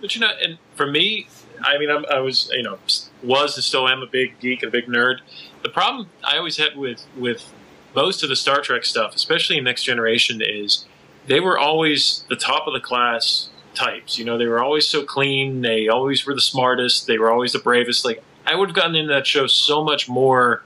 [0.00, 1.26] But you know, and for me,
[1.62, 2.78] I mean, I'm, I was, you know,
[3.22, 5.20] was and still am a big geek, and a big nerd.
[5.62, 7.50] The problem I always had with with
[7.94, 10.84] most of the Star Trek stuff, especially in Next Generation, is
[11.26, 14.18] they were always the top of the class types.
[14.18, 15.60] You know, they were always so clean.
[15.60, 17.06] They always were the smartest.
[17.06, 18.04] They were always the bravest.
[18.04, 20.62] Like I would have gotten into that show so much more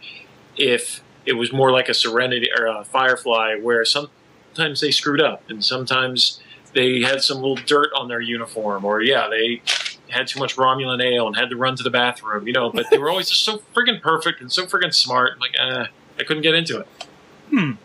[0.56, 5.48] if it was more like a Serenity or a Firefly, where sometimes they screwed up
[5.48, 6.40] and sometimes
[6.72, 9.62] they had some little dirt on their uniform, or yeah, they
[10.08, 12.70] had too much Romulan ale and had to run to the bathroom, you know.
[12.70, 15.40] But they were always just so friggin' perfect and so friggin' smart.
[15.40, 15.86] Like, uh,
[16.18, 17.76] I couldn't get into it.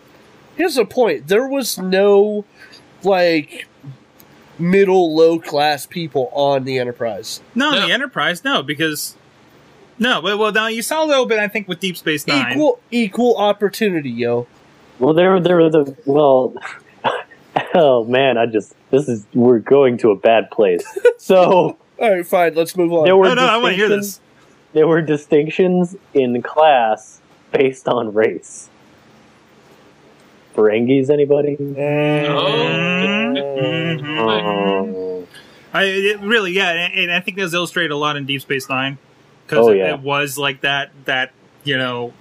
[0.56, 2.46] Here's the point: there was no
[3.06, 3.68] like
[4.58, 7.42] middle low class people on the Enterprise.
[7.54, 7.86] No, No.
[7.88, 9.16] the Enterprise, no, because
[10.00, 10.22] no.
[10.22, 11.40] But well, now you saw a little bit.
[11.40, 12.54] I think with Deep Space Nine.
[12.54, 14.48] Equal equal opportunity, yo.
[15.00, 16.54] Well, there, there were the well.
[17.74, 20.84] oh man, I just this is we're going to a bad place.
[21.18, 22.54] So All right, fine.
[22.54, 23.06] Let's move on.
[23.06, 24.20] there were Oh, no, I want to hear this.
[24.74, 27.20] There were distinctions in class
[27.52, 28.70] based on race.
[30.56, 31.58] Ferengis, anybody?
[34.28, 35.28] Oh.
[35.74, 38.42] I it really, yeah, and, and I think that was illustrated a lot in Deep
[38.42, 38.98] Space Nine
[39.46, 39.94] because Oh, it, yeah.
[39.96, 40.92] it was like that.
[41.06, 41.32] That
[41.64, 42.14] you know,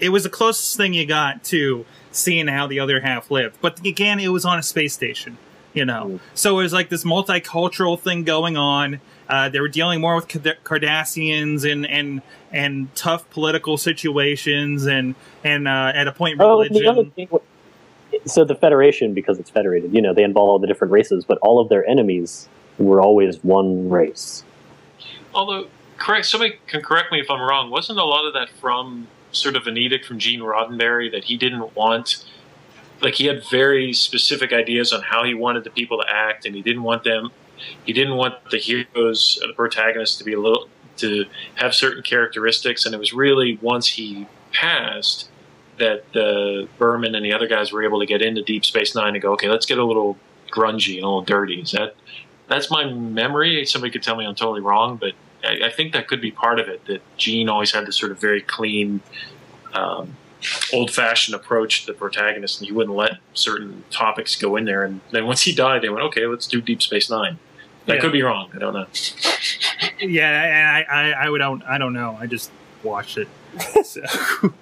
[0.00, 3.58] it was the closest thing you got to seeing how the other half lived.
[3.60, 5.36] But again, it was on a space station,
[5.74, 6.20] you know, Mm.
[6.34, 9.00] so it was like this multicultural thing going on.
[9.28, 15.14] Uh, they were dealing more with Card- Cardassians and and and tough political situations and
[15.44, 17.10] and uh, at a point Oh, the other religion.
[17.10, 17.28] thing.
[18.26, 21.38] So the Federation, because it's federated, you know, they involve all the different races, but
[21.42, 24.44] all of their enemies were always one race.
[25.34, 27.70] Although, correct, somebody can correct me if I'm wrong.
[27.70, 31.36] Wasn't a lot of that from sort of an edict from Gene Roddenberry that he
[31.36, 32.24] didn't want?
[33.00, 36.54] Like he had very specific ideas on how he wanted the people to act, and
[36.54, 37.30] he didn't want them.
[37.84, 42.84] He didn't want the heroes, the protagonists, to be a little to have certain characteristics,
[42.84, 45.28] and it was really once he passed
[45.78, 49.14] that uh, Berman and the other guys were able to get into Deep Space Nine
[49.14, 50.16] and go, okay, let's get a little
[50.50, 51.60] grungy and a little dirty.
[51.60, 51.94] Is that
[52.48, 53.64] that's my memory?
[53.66, 55.12] Somebody could tell me I'm totally wrong, but
[55.44, 56.84] I, I think that could be part of it.
[56.86, 59.00] That Gene always had this sort of very clean,
[59.74, 60.16] um,
[60.72, 64.84] old-fashioned approach to the protagonist, and he wouldn't let certain topics go in there.
[64.84, 67.38] And then once he died, they went, okay, let's do Deep Space Nine.
[67.86, 68.00] That Yeah.
[68.00, 68.50] could be wrong.
[68.54, 68.86] I don't know.
[70.00, 72.16] Yeah, I, I, I would don't, I don't know.
[72.20, 72.50] I just
[72.84, 73.26] watched it.
[73.84, 74.02] So,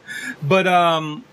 [0.43, 1.25] but um,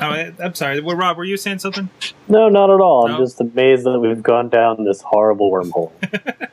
[0.00, 0.80] oh, I- I'm sorry.
[0.80, 1.88] Well, Rob, were you saying something?
[2.28, 3.08] No, not at all.
[3.08, 5.92] I'm just amazed that we've gone down this horrible wormhole.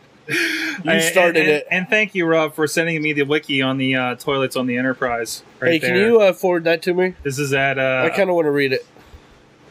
[0.84, 1.68] You started and, it.
[1.72, 4.78] And thank you, Rob, for sending me the wiki on the uh, toilets on the
[4.78, 5.44] Enterprise.
[5.60, 6.10] Right hey, can there.
[6.10, 7.16] you uh, forward that to me?
[7.24, 8.86] This is at uh, I kind of want to read it.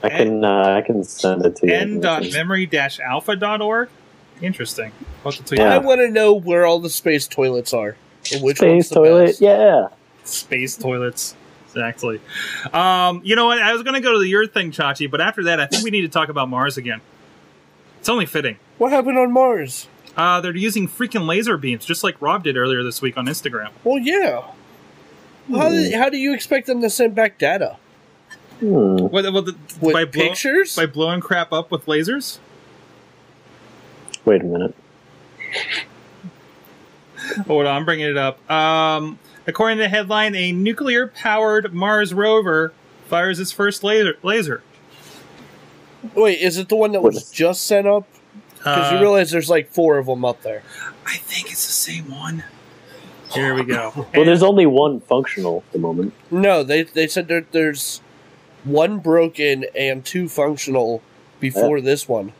[0.03, 1.75] I can uh, I can send it to you.
[1.75, 3.89] n.memory-alpha.org.
[4.43, 4.93] Interesting.
[5.25, 5.75] I'll have to tweet Yeah.
[5.75, 7.97] I want to know where all the space toilets are.
[8.33, 9.41] And which one's Space the toilet, best.
[9.41, 9.89] yeah.
[10.25, 11.35] Space toilets.
[11.69, 12.21] Exactly.
[12.73, 13.59] Um, you know what?
[13.61, 15.85] I was going to go to the your thing, Chachi, but after that, I think
[15.85, 17.01] we need to talk about Mars again.
[18.01, 18.57] It's only fitting.
[18.79, 19.89] What happened on Mars?
[20.17, 23.71] Uh, they're using freaking laser beams, just like Rob did earlier this week on Instagram.
[23.85, 24.43] Well, yeah.
[25.51, 27.77] How, do, how do you expect them to send back data?
[28.61, 28.97] Hmm.
[28.97, 30.75] What, well, the, With by, blow, pictures?
[30.75, 32.39] by blowing crap up with lasers?
[34.25, 34.75] Wait a minute.
[37.47, 38.49] Hold on, I'm bringing it up.
[38.51, 42.73] Um, according to the headline, a nuclear-powered Mars rover
[43.07, 44.17] fires its first laser.
[44.23, 44.63] laser.
[46.15, 48.07] Wait, is it the one that was just sent up?
[48.59, 50.63] Because Uh, you realize there's like four of them up there.
[51.07, 52.45] I think it's the same one.
[53.33, 53.93] Here we go.
[54.15, 56.15] Well, there's only one functional at the moment.
[56.31, 58.01] No, they they said there, there's
[58.65, 61.03] one broken and two functional
[61.41, 62.33] before this one.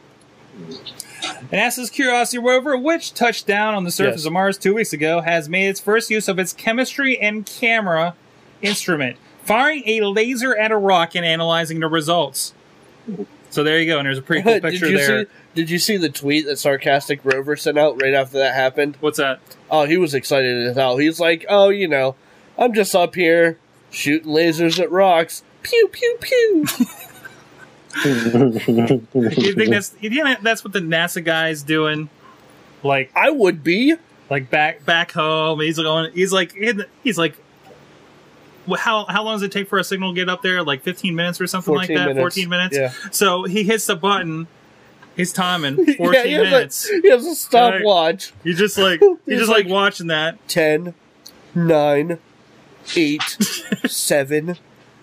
[1.53, 4.27] NASA's Curiosity rover, which touched down on the surface Yes.
[4.27, 8.15] of Mars two weeks ago, has made its first use of its chemistry and camera
[8.63, 12.53] instrument, firing a laser at a rock and analyzing the results.
[13.51, 15.25] So there you go, and there's a pretty cool did picture you there.
[15.25, 15.31] see?
[15.55, 18.97] Did you see the tweet that sarcastic Rover sent out right after that happened?
[19.01, 19.41] What's that?
[19.71, 20.99] Oh, he was excited as hell.
[20.99, 22.15] He's like, "Oh, you know,
[22.59, 23.59] I'm just up here
[23.91, 25.43] shooting lasers at rocks.
[25.63, 26.67] Pew pew pew."
[28.05, 32.09] You think that's you think that's what the NASA guy's doing?
[32.83, 33.95] Like I would be.
[34.31, 36.13] like back back home, he's going.
[36.13, 36.53] He's like
[37.03, 37.35] he's like.
[38.79, 40.63] How how long does it take for a signal to get up there?
[40.65, 41.95] Like fifteen minutes or something like that.
[41.95, 42.19] minutes.
[42.19, 42.77] Fourteen minutes.
[42.77, 42.93] Yeah.
[43.13, 44.49] So he hits the button.
[45.15, 46.91] He's timing yeah, fourteen he minutes.
[46.91, 48.33] A, he has a stopwatch.
[48.43, 50.47] You just like you He's just like, like- watching that.
[50.49, 50.95] 10,
[51.55, 52.19] 9,
[52.97, 53.23] 8,
[53.87, 54.59] 7,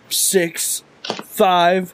[0.09, 0.83] 6,
[1.23, 1.93] 5,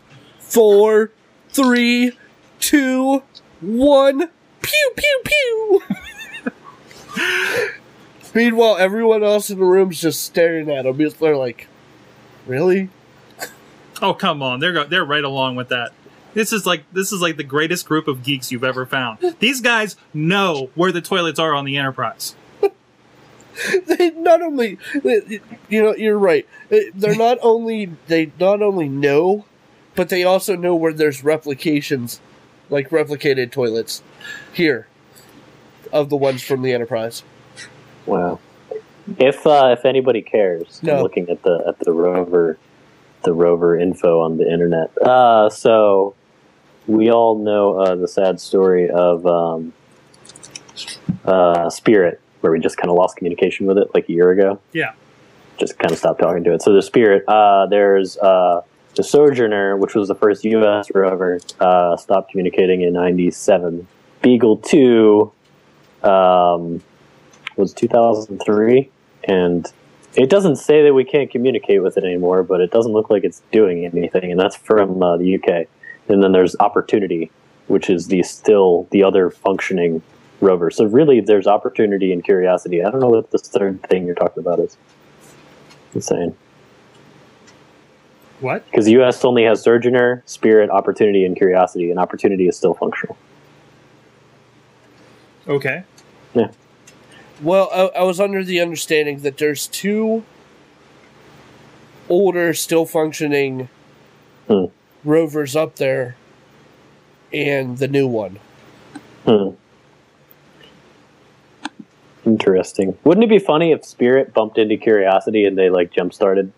[0.50, 1.12] 4,
[1.50, 2.12] 3,
[2.60, 3.24] 2,
[3.62, 4.30] 1.
[4.62, 5.82] Pew, pew, pew.
[8.36, 10.98] Meanwhile, everyone else in the room's just staring at him.
[11.20, 11.68] They're like,
[12.46, 12.90] really?
[14.02, 15.92] Oh come on, they're go- they're right along with that.
[16.34, 19.36] This is like this is like the greatest group of geeks you've ever found.
[19.40, 22.36] These guys know where the toilets are on the Enterprise.
[23.88, 29.44] they not only you know you're right they're not only they not only know
[30.00, 32.22] but they also know where there's replications
[32.70, 34.02] like replicated toilets
[34.54, 34.88] here
[35.92, 37.24] of the ones from the enterprise
[38.06, 38.40] wow.
[39.18, 40.98] If uh, if anybody cares, No.
[40.98, 42.58] I'm looking at the at the rover,
[43.24, 44.96] the rover info on the internet.
[44.98, 46.16] Uh, so
[46.88, 49.74] we all know uh, the sad story of um,
[51.26, 54.60] uh, Spirit, where we just kind of lost communication with it like a year ago.
[54.74, 54.94] Yeah.
[55.58, 56.62] Just kind of stopped talking to it.
[56.62, 58.62] So the Spirit, uh, there's uh,
[58.96, 60.90] the Sojourner, which was the first U.S.
[60.94, 63.88] rover, uh, stopped communicating in '97.
[64.22, 65.32] Beagle Two
[66.04, 66.82] um,
[67.56, 68.90] was 2003,
[69.26, 69.68] and
[70.16, 73.24] it doesn't say that we can't communicate with it anymore, but it doesn't look like
[73.24, 75.68] it's doing anything, and that's from uh, the UK.
[76.08, 77.32] And then there's Opportunity,
[77.68, 80.02] which is the still the other functioning
[80.42, 80.72] rover.
[80.72, 82.84] So really, there's Opportunity and Curiosity.
[82.84, 84.78] I don't know what this third thing you're talking about is.
[85.94, 86.36] Insane.
[88.42, 88.66] What?
[88.66, 89.24] Because the U.S.
[89.26, 93.18] only has Sojourner, Spirit, Opportunity, and Curiosity, and Opportunity is still functional.
[95.48, 95.84] Okay.
[96.34, 96.52] Yeah.
[97.42, 100.24] Well, I, I was under the understanding that there's two
[102.08, 103.70] older, still functioning
[104.48, 104.66] Hmm.
[105.04, 106.16] rovers up there,
[107.32, 108.40] and the new one.
[109.26, 109.50] Hmm.
[112.26, 112.98] Interesting.
[113.04, 116.52] Wouldn't it be funny if Spirit bumped into Curiosity and they like jump started?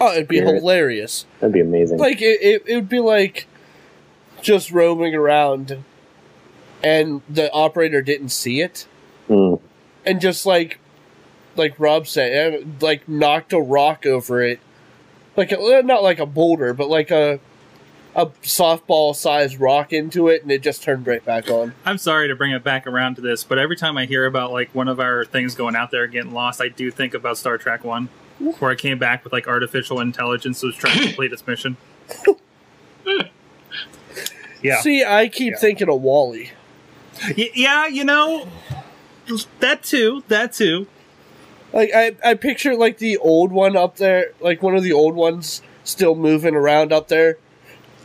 [0.00, 0.56] Oh, it'd be Spirit.
[0.56, 1.24] hilarious.
[1.40, 1.98] That'd be amazing.
[1.98, 3.46] Like it, it, it would be like
[4.42, 5.82] just roaming around,
[6.82, 8.86] and the operator didn't see it,
[9.28, 9.54] Hmm.
[10.04, 10.78] and just like,
[11.56, 14.60] like Rob said, like knocked a rock over it,
[15.36, 17.40] like a, not like a boulder, but like a
[18.14, 21.74] a softball sized rock into it, and it just turned right back on.
[21.84, 24.52] I'm sorry to bring it back around to this, but every time I hear about
[24.52, 27.58] like one of our things going out there getting lost, I do think about Star
[27.58, 28.08] Trek One,
[28.38, 31.76] where I came back with like artificial intelligence that was trying to complete its mission.
[34.62, 34.80] Yeah.
[34.80, 35.58] See, I keep Yeah.
[35.58, 36.50] thinking of WALL-E.
[37.36, 38.48] Y- yeah, you know,
[39.60, 40.86] that too, that too.
[41.72, 45.14] Like I, I picture like the old one up there, like one of the old
[45.14, 47.38] ones still moving around up there,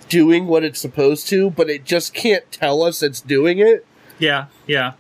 [0.10, 3.86] doing what it's supposed to, but it just can't tell us it's doing it.
[4.20, 4.94] Yeah, yeah.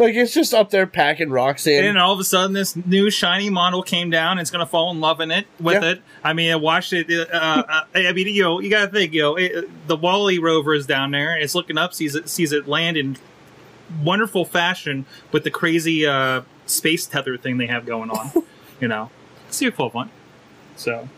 [0.00, 1.84] Like it's just up there packing rocks in.
[1.84, 4.38] And all of a sudden, this new shiny model came down.
[4.38, 5.90] It's going to fall in love in it with Yeah.
[5.90, 6.02] it.
[6.24, 7.10] I mean, I watched it.
[7.10, 7.34] Uh,
[7.68, 10.72] uh, I mean, you know, you got to think, you know, it, the WALL-E rover
[10.72, 11.36] is down there.
[11.38, 13.18] It's looking up, sees it, sees it land in
[14.02, 18.30] wonderful fashion with the crazy uh, space tether thing they have going on.
[18.80, 19.10] you know,
[19.50, 20.10] see a cool one.
[20.76, 21.10] So,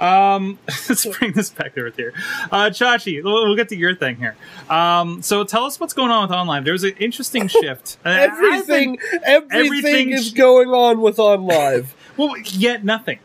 [0.00, 2.12] um, let's bring this back over here.
[2.50, 4.36] Uh, Chachi, we'll, we'll get to your thing here.
[4.68, 6.64] Um, so tell us what's going on with OnLive.
[6.64, 7.98] There's an interesting shift.
[8.04, 11.94] Everything, everything, everything is sh- going on with On Live.
[12.16, 13.18] well, yet nothing.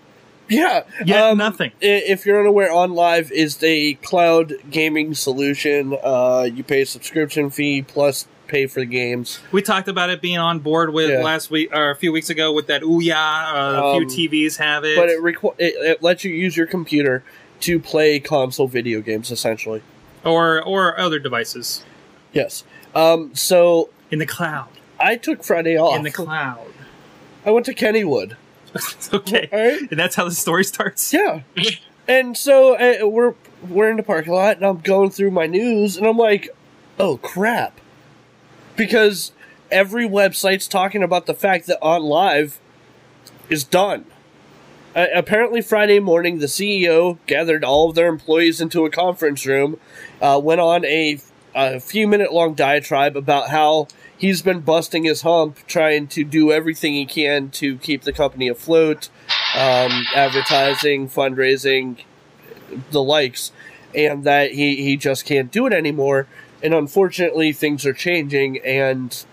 [0.50, 1.72] yeah, yeah, um, nothing.
[1.82, 5.98] If you're unaware, On Live is a cloud gaming solution.
[6.04, 9.40] Uh, you pay a subscription fee plus pay for the games.
[9.52, 11.22] We talked about it being on board with Yeah.
[11.24, 13.14] last week or a few weeks ago with that Ouya.
[13.14, 14.96] Uh, a Um, few TVs have it.
[14.98, 17.24] but it, requ- it it lets you use your computer
[17.62, 19.82] to play console video games essentially
[20.24, 21.84] or or other devices
[22.34, 24.68] yes um so in the cloud.
[25.00, 26.68] i took friday off In the cloud.
[27.46, 28.36] i went to kennywood
[29.14, 29.48] okay.
[29.54, 31.14] all right And that's how the story starts.
[31.14, 31.42] yeah
[32.10, 33.36] and so uh, we're
[33.70, 36.50] we're in the parking lot and i'm going through my news and i'm like
[37.00, 37.80] oh crap
[38.76, 39.32] because
[39.72, 42.60] every website's talking about the fact that on live
[43.50, 44.06] is done.
[44.96, 49.78] Uh, apparently friday morning the ceo gathered all of their employees into a conference room
[50.22, 51.20] uh, went on a,
[51.54, 56.50] a few minute long diatribe about how he's been busting his hump trying to do
[56.50, 59.10] everything he can to keep the company afloat
[59.54, 62.00] um, advertising fundraising
[62.92, 63.52] the likes
[63.94, 66.26] and that he, he just can't do it anymore
[66.66, 69.24] and unfortunately things are changing and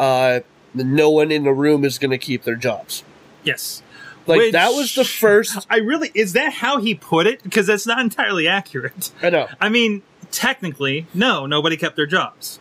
[0.00, 0.40] uh,
[0.74, 3.04] no one in the room is going to keep their jobs
[3.44, 3.82] Yes.
[4.26, 7.42] like Which- that was the first I really is that how he put it?
[7.42, 9.10] Because that's not entirely accurate.
[9.22, 12.58] i know I mean, technically, no, nobody kept their jobs.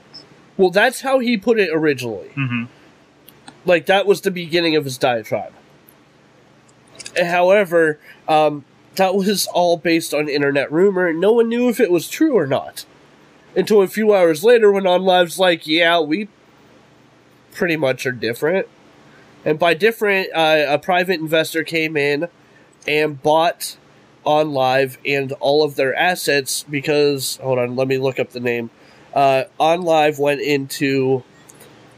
[0.58, 2.66] well that's how he put it originally hmm
[3.66, 5.54] like that was the beginning of his diatribe
[7.22, 8.64] however um,
[8.96, 12.48] that was all based on internet rumor no one knew if it was true or
[12.48, 12.86] not
[13.58, 16.30] until a few hours later when on live's like yeah we
[17.54, 18.68] pretty much are different
[19.44, 22.30] and by different uh, a private investor came in
[22.88, 23.76] and bought
[24.24, 28.40] on live and all of their assets because hold on let me look up the
[28.40, 28.70] name
[29.16, 31.24] uh, on live went into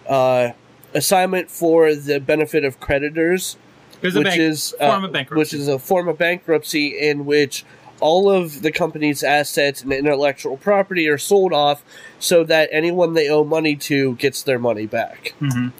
[0.07, 0.51] uh,
[0.93, 3.57] assignment for the benefit of creditors
[4.01, 5.39] which bank, is form uh, of bankruptcy.
[5.39, 7.65] which is a form of bankruptcy in which
[7.99, 11.83] all of the company's assets and intellectual property are sold off
[12.19, 15.33] so that anyone they owe money to gets their money back.
[15.41, 15.71] Mhm.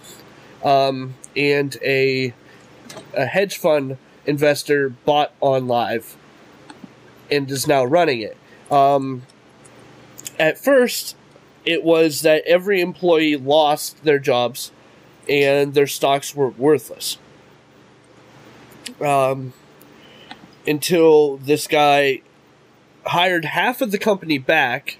[0.63, 2.34] Um, and a
[3.13, 6.15] a hedge fund investor bought on live
[7.32, 8.38] and is now running it.
[8.72, 9.24] Um,
[10.39, 11.15] at first,
[11.65, 14.72] it was that every employee lost their jobs
[15.28, 17.17] and their stocks were worthless.
[18.99, 19.53] Um,
[20.70, 22.22] until this guy
[23.05, 24.99] hired half of the company back.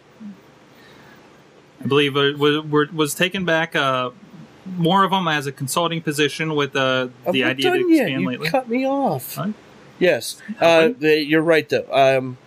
[1.82, 4.10] I believe it was, was taken back uh,
[4.66, 8.02] more of them as a consulting position with uh, the idea to yet.
[8.02, 8.50] expand You lately.
[8.50, 9.36] cut me off.
[9.36, 9.50] Huh?
[10.00, 11.88] Yes, uh, you're right though.
[11.92, 12.38] Um,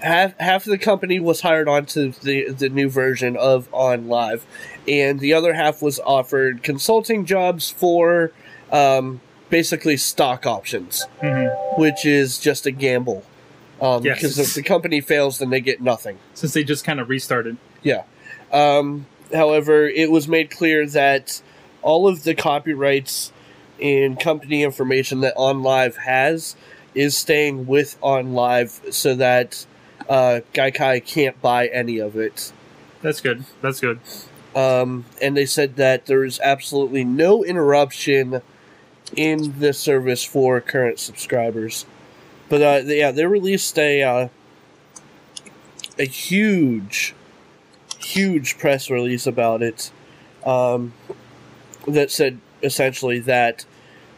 [0.00, 4.46] half half of the company was hired onto the the new version of On Live,
[4.86, 8.32] and the other half was offered consulting jobs for
[8.72, 9.20] um,
[9.50, 11.78] basically stock options, Mhm.
[11.78, 13.22] which is just a gamble.
[13.80, 14.16] Um, Yes.
[14.18, 16.18] Because if the company fails, then they get nothing.
[16.34, 17.56] Since they just kind of restarted.
[17.82, 18.02] Yeah.
[18.52, 21.40] Um, however, it was made clear that
[21.82, 23.32] all of the copyrights
[23.80, 26.56] and company information that OnLive has
[26.94, 29.64] is staying with OnLive so that
[30.08, 32.50] uh, Gaikai can't buy any of it.
[33.02, 33.44] That's good.
[33.62, 34.00] That's good.
[34.56, 38.40] Um, and they said that there is absolutely no interruption
[39.16, 41.86] in the service for current subscribers.
[42.48, 44.28] But uh, yeah, they released a uh,
[45.98, 47.14] a huge,
[47.98, 49.90] huge press release about it
[50.44, 50.92] um,
[51.86, 53.64] that said essentially that,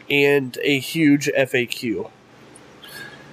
[0.08, 2.10] and a huge FAQ.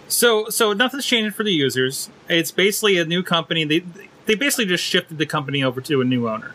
[0.08, 2.10] So, so nothing's changing for the users.
[2.30, 3.66] It's basically a new company.
[3.66, 3.84] They
[4.26, 6.54] they basically just shifted the company over to a new owner.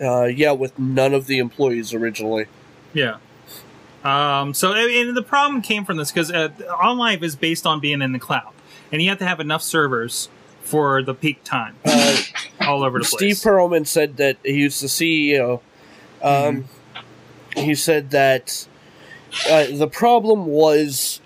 [0.00, 2.46] Uh, yeah, with none of the employees originally.
[2.94, 3.18] Yeah.
[4.04, 6.48] Um, so, and the problem came from this because uh,
[6.82, 8.52] OnLive is based on being in the cloud,
[8.90, 10.28] and you have to have enough servers
[10.62, 12.16] for the peak time Uh,
[12.60, 13.38] all over the Steve place.
[13.40, 15.60] Steve Perlman said that he's the CEO.
[16.22, 16.66] Um,
[17.56, 18.66] He said that
[19.50, 21.20] uh, the problem was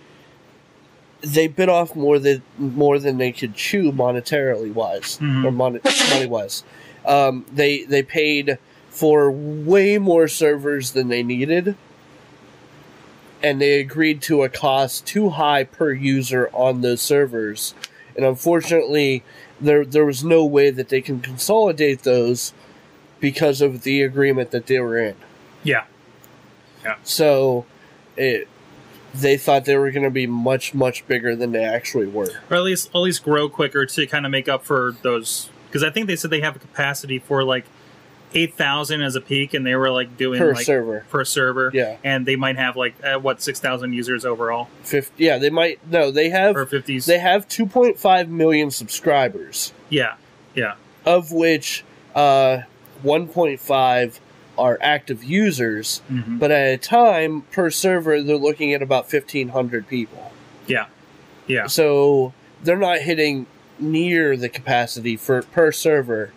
[1.20, 5.44] they bit off more than more than they could chew monetarily wise Mhm.
[5.44, 6.64] or mon- money wise.
[7.06, 8.58] Um, they they paid
[8.88, 11.76] for way more servers than they needed,
[13.44, 17.74] and they agreed to a cost too high per user on those servers.
[18.16, 19.22] And unfortunately,
[19.60, 22.54] there there was no way that they can consolidate those
[23.20, 25.14] because of the agreement that they were in.
[25.62, 25.84] yeah.
[26.82, 26.96] Yeah.
[27.02, 27.64] So,
[28.16, 28.48] it
[29.14, 32.28] they thought they were going to be much much bigger than they actually were.
[32.50, 35.50] or at least at least grow quicker to kind of make up for those.
[35.68, 37.66] Because I think they said they have a capacity for like
[38.34, 41.06] eight thousand as a peak, and they were like doing Per like server.
[41.10, 41.70] per server.
[41.72, 41.96] Yeah.
[42.04, 45.78] and they might have like uh, what six thousand users overall 50, yeah, they might
[45.90, 47.06] no, they have or fifties.
[47.06, 50.14] they have 2.5 million subscribers, yeah,
[50.54, 50.74] yeah,
[51.06, 52.58] of which uh
[53.04, 54.18] 1.5
[54.56, 59.86] are active users, hmm but at a time per server they're looking at about 1500
[59.88, 60.32] people.
[60.66, 60.86] yeah,
[61.46, 61.66] yeah.
[61.66, 62.32] So,
[62.62, 63.46] they're not hitting
[63.78, 66.32] near the capacity for per server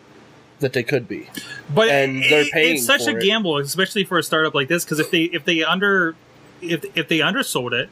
[0.59, 1.29] that they could be.
[1.73, 3.21] But And they're it- paying It's such a it.
[3.23, 6.15] gamble, especially for a startup like this, because if they if they under
[6.61, 7.89] if if they undersold it,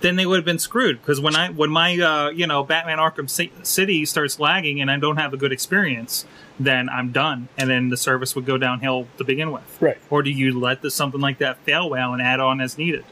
[0.00, 1.00] then they would have been screwed.
[1.00, 3.28] Because when I when my uh, you know Batman Arkham
[3.64, 6.26] City starts lagging and I don't have a good experience,
[6.60, 9.62] then I'm done, and then the service would go downhill to begin with.
[9.80, 9.96] Right.
[10.10, 13.04] Or do you let the, something like that fail well and add on as needed?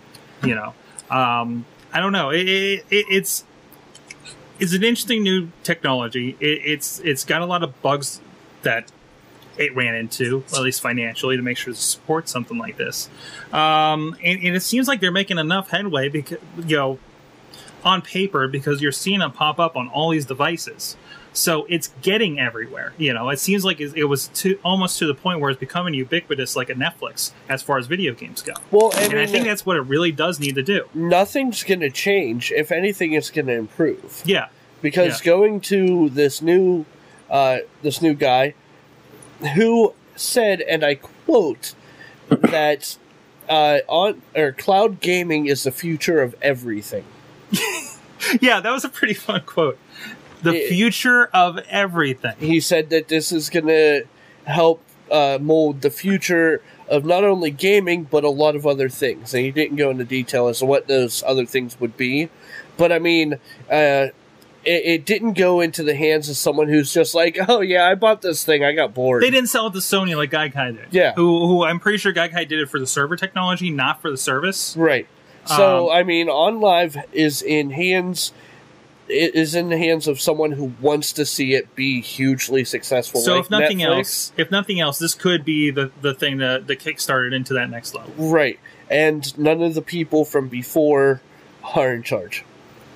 [0.45, 0.75] You know,
[1.11, 2.31] um, I don't know.
[2.31, 3.45] It, it, it, it's
[4.59, 6.37] it's an interesting new technology.
[6.41, 8.21] It, it's it's got a lot of bugs
[8.63, 8.91] that
[9.59, 13.09] it ran into, at least financially, to make sure to support something like this.
[13.53, 16.99] Um, and, and it seems like they're making enough headway because you know
[17.85, 20.97] on paper because you're seeing it pop up on all these devices.
[21.35, 22.93] So it's getting everywhere.
[22.99, 25.59] You know, it seems like it it was to almost to the point where it's
[25.61, 28.53] becoming ubiquitous, like a Netflix, as far as video games go.
[28.71, 30.89] Well, I And I think that's what it really does need to do.
[30.95, 32.53] nothing's going to change.
[32.53, 34.23] If anything, it's going to improve.
[34.27, 34.49] Yeah,
[34.83, 35.25] because Yeah.
[35.33, 36.85] going to this new
[37.33, 38.55] uh, this new guy
[39.57, 41.75] who said, and I quote,
[42.29, 42.97] that
[43.49, 47.05] uh, on or cloud gaming is the future of everything.
[48.41, 49.79] yeah, that was a pretty fun quote.
[50.43, 52.35] The It- future of everything.
[52.39, 54.05] He said that this is going to
[54.45, 59.35] help uh, mold the future of not only gaming but a lot of other things.
[59.35, 62.29] And he didn't go into detail as to what those other things would be,
[62.77, 63.39] but I mean.
[63.71, 64.09] Uh,
[64.65, 67.95] it, it didn't go into the hands of someone who's just like, oh yeah, I
[67.95, 69.23] bought this thing, I got bored.
[69.23, 70.89] They didn't sell it to Sony like Gaikai did.
[70.93, 71.15] Yeah.
[71.15, 74.17] Who, who I'm pretty sure Gaikai did it for the server technology, not for the
[74.17, 74.77] service.
[74.77, 75.07] Right.
[75.47, 78.33] So Um, I mean, on live is in hands.
[79.09, 83.21] It is in the hands of someone who wants to see it be hugely successful.
[83.21, 83.97] So like if nothing Netflix.
[83.99, 87.69] else, if nothing else, this could be the, the thing that that kickstarted into that
[87.69, 88.13] next level.
[88.17, 88.59] right?
[88.89, 91.21] And none of the people from before
[91.75, 92.45] are in charge,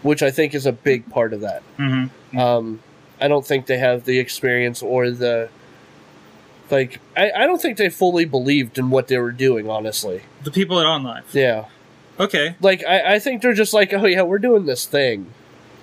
[0.06, 1.62] which I think is a big part of that.
[1.78, 2.38] Mm-hmm.
[2.38, 2.80] Um,
[3.20, 5.48] I don't think they have the experience or the
[6.70, 7.00] like.
[7.16, 9.68] I, I don't think they fully believed in what they were doing.
[9.68, 11.24] Honestly, The people at OnLive.
[11.32, 11.66] yeah.
[12.18, 12.56] Okay.
[12.60, 15.32] Like I, I think they're just like, oh yeah, we're doing this thing.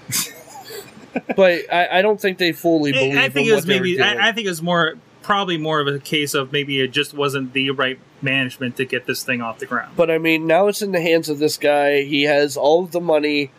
[1.36, 4.02] but I, I don't think they fully believe I, I think in it was maybe.
[4.02, 7.14] I, I think it was more probably more of a case of maybe it just
[7.14, 9.96] wasn't the right management to get this thing off the ground.
[9.96, 12.04] But I mean, now it's in the hands of this guy.
[12.04, 13.52] He has all of the money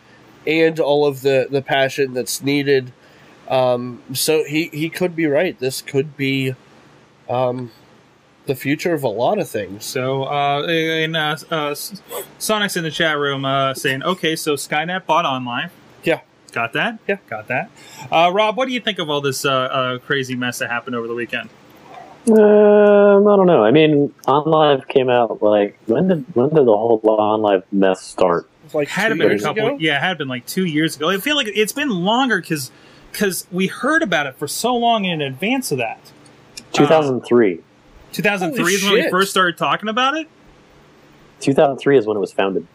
[0.47, 2.91] and all of the, the passion that's needed.
[3.49, 5.57] Um, so he, he could be right.
[5.59, 6.55] This could be
[7.29, 7.71] um,
[8.45, 9.85] the future of a lot of things.
[9.85, 11.75] So, uh, and uh, uh,
[12.37, 15.71] Sonic's in the chat room uh, saying, "Okay, so Skynet bought OnLive.
[16.03, 16.21] Yeah.
[16.51, 16.99] Got that?
[17.07, 17.17] Yeah.
[17.27, 17.69] got that."
[18.11, 20.95] Uh, Rob, what do you think of all this uh, uh, crazy mess that happened
[20.95, 21.49] over the weekend?
[22.27, 23.63] Um, I don't know.
[23.63, 28.49] I mean, OnLive came out like when did when did the whole OnLive mess start?
[28.73, 29.77] Like Had two it been a couple, ago?
[29.79, 31.09] yeah, it had been like two years ago.
[31.09, 32.71] I feel like it's been longer because
[33.11, 36.11] because we heard about it for so long in advance of that.
[36.73, 37.61] 2003.
[38.11, 40.27] 2003 Holy is when we first started talking about it.
[41.41, 42.67] 2003 is when it was founded.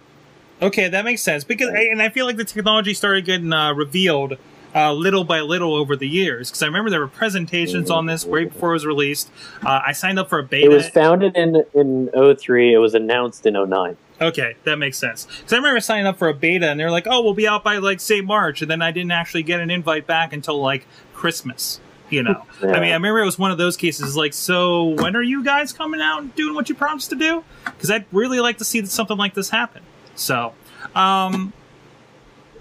[0.62, 4.36] Okay, that makes sense because, and I feel like the technology started getting uh, revealed
[4.74, 6.50] uh, little by little over the years.
[6.50, 9.30] Because I remember there were presentations on this right before it was released.
[9.64, 10.70] Uh, I signed up for a beta.
[10.70, 12.74] It was founded in in 03.
[12.74, 13.96] It was announced in 09.
[14.20, 15.26] Okay, that makes sense.
[15.26, 17.64] Because I remember signing up for a beta, and they're like, "Oh, we'll be out
[17.64, 20.86] by like say March," and then I didn't actually get an invite back until like
[21.14, 21.80] Christmas.
[22.08, 22.70] You know, Yeah.
[22.70, 24.16] I mean, I remember it was one of those cases.
[24.16, 27.44] Like, so when are you guys coming out and doing what you promised to do?
[27.64, 29.82] Because I'd really like to see something like this happen.
[30.16, 30.52] So,
[30.96, 31.52] um,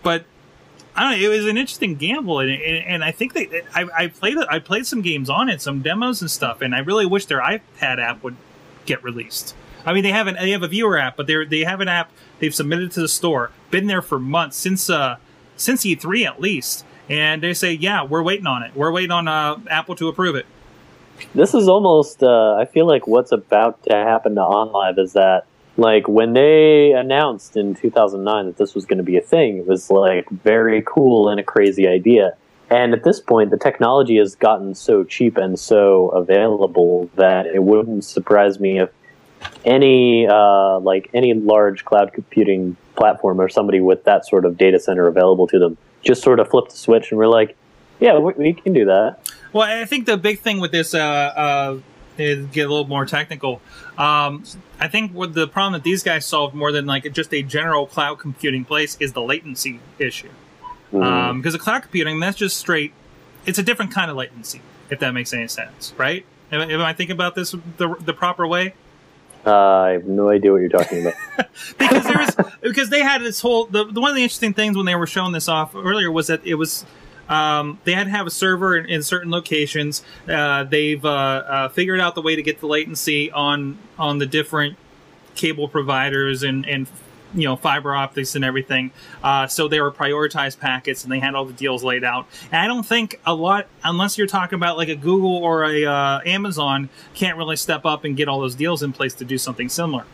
[0.04, 0.26] but
[0.96, 1.26] I don't know.
[1.26, 3.64] It was an interesting gamble, and, and, and I think they.
[3.74, 4.38] I, I played.
[4.50, 7.42] I played some games on it, some demos and stuff, and I really wish their
[7.42, 8.36] iPad app would
[8.86, 9.56] get released.
[9.90, 11.88] I mean, they have an they have a viewer app, but they they have an
[11.88, 15.16] app they've submitted to the store, been there for months since uh
[15.58, 18.76] since E3 at least, and they say, yeah, we're waiting on it.
[18.76, 20.46] We're waiting on uh, Apple to approve it.
[21.34, 22.22] This is almost.
[22.22, 26.94] Uh, I feel like what's about to happen to OnLive is that, like, when they
[26.94, 30.84] announced in 2009 that this was going to be a thing, it was like very
[30.86, 32.38] cool and a crazy idea.
[32.70, 37.64] And at this point, the technology has gotten so cheap and so available that it
[37.64, 38.92] wouldn't surprise me if
[39.66, 44.80] any uh, like any large cloud computing platform or somebody with that sort of data
[44.80, 47.56] center available to them just sort of flipped the switch and we're like,
[48.00, 49.20] yeah, we, we can do that.
[49.52, 51.80] Well, I think the big thing with this, uh, uh,
[52.18, 53.62] is get a little more technical.
[53.98, 54.44] Um,
[54.80, 57.88] I think what the problem that these guys solved more than like just a general
[57.88, 60.30] cloud computing place is the latency issue.
[60.92, 62.94] Because the cloud computing, that's just straight.
[63.46, 66.26] It's a different kind of latency, if that makes any sense, right?
[66.52, 68.74] Am, am I thinking about this the, the proper way?
[69.46, 71.16] Uh, I have no idea what you're talking about.
[71.78, 74.76] because there was because they had this whole the, the one of the interesting things
[74.76, 76.86] when they were showing this off earlier was that it was
[77.30, 80.04] um, they had to have a server in, in certain locations.
[80.28, 84.26] Uh, they've uh, uh, figured out the way to get the latency on on the
[84.26, 84.78] different
[85.36, 86.88] cable providers and and
[87.34, 88.92] you know fiber optics and everything.
[89.24, 92.28] Uh, so they were prioritized packets and they had all the deals laid out.
[92.52, 95.86] And I don't think a lot, unless you're talking about like a Google or a
[95.86, 99.38] uh, Amazon, can't really step up and get all those deals in place to do
[99.38, 100.06] something similar.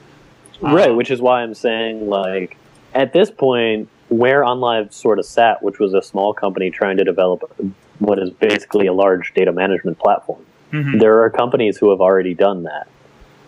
[0.62, 2.58] right, Um, which is why I'm saying, like,
[2.94, 7.04] at this point, where OnLive sort of sat, which was a small company trying to
[7.04, 7.52] develop
[8.00, 11.00] what is basically a large data management platform, mhm.
[11.00, 12.88] there are companies who have already done that.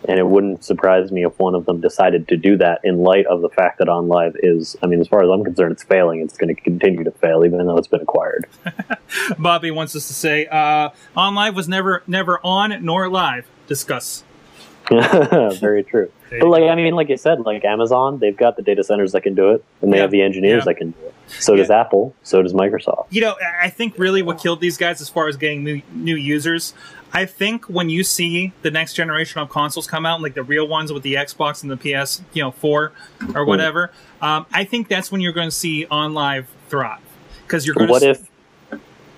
[0.06, 3.26] And it wouldn't surprise me if one of them decided to do that in light
[3.26, 6.20] of the fact that OnLive is, I mean, as far as I'm concerned, it's failing.
[6.20, 8.46] It's going to continue to fail, even though it's been acquired.
[9.38, 13.46] Bobby wants us to say, uh, on live was never never on nor live.
[13.66, 14.22] Discuss.
[14.90, 16.10] Very true.
[16.30, 16.62] But like.
[16.64, 19.50] I mean, like you said, like Amazon, they've got the data centers that can do
[19.50, 20.02] it, and they Yeah.
[20.02, 20.64] have the engineers Yeah.
[20.72, 21.14] that can do it.
[21.40, 22.14] So does Apple.
[22.22, 23.06] So does Microsoft.
[23.10, 25.82] you know, I- I think really what killed these guys as far as getting new
[25.92, 26.72] new users.
[27.12, 30.68] I think when you see the next generation of consoles come out, like the real
[30.68, 32.92] ones with the Xbox and the PS, you know, four
[33.34, 33.90] or whatever,
[34.20, 37.00] um, I think that's when you're going to see on live thrive
[37.46, 38.10] because you're going What to.
[38.10, 38.28] if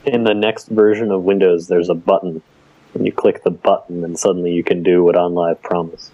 [0.05, 2.43] in the next version of Windows there's a button,
[2.95, 6.11] and you click the button, and suddenly you can do what OnLive promised?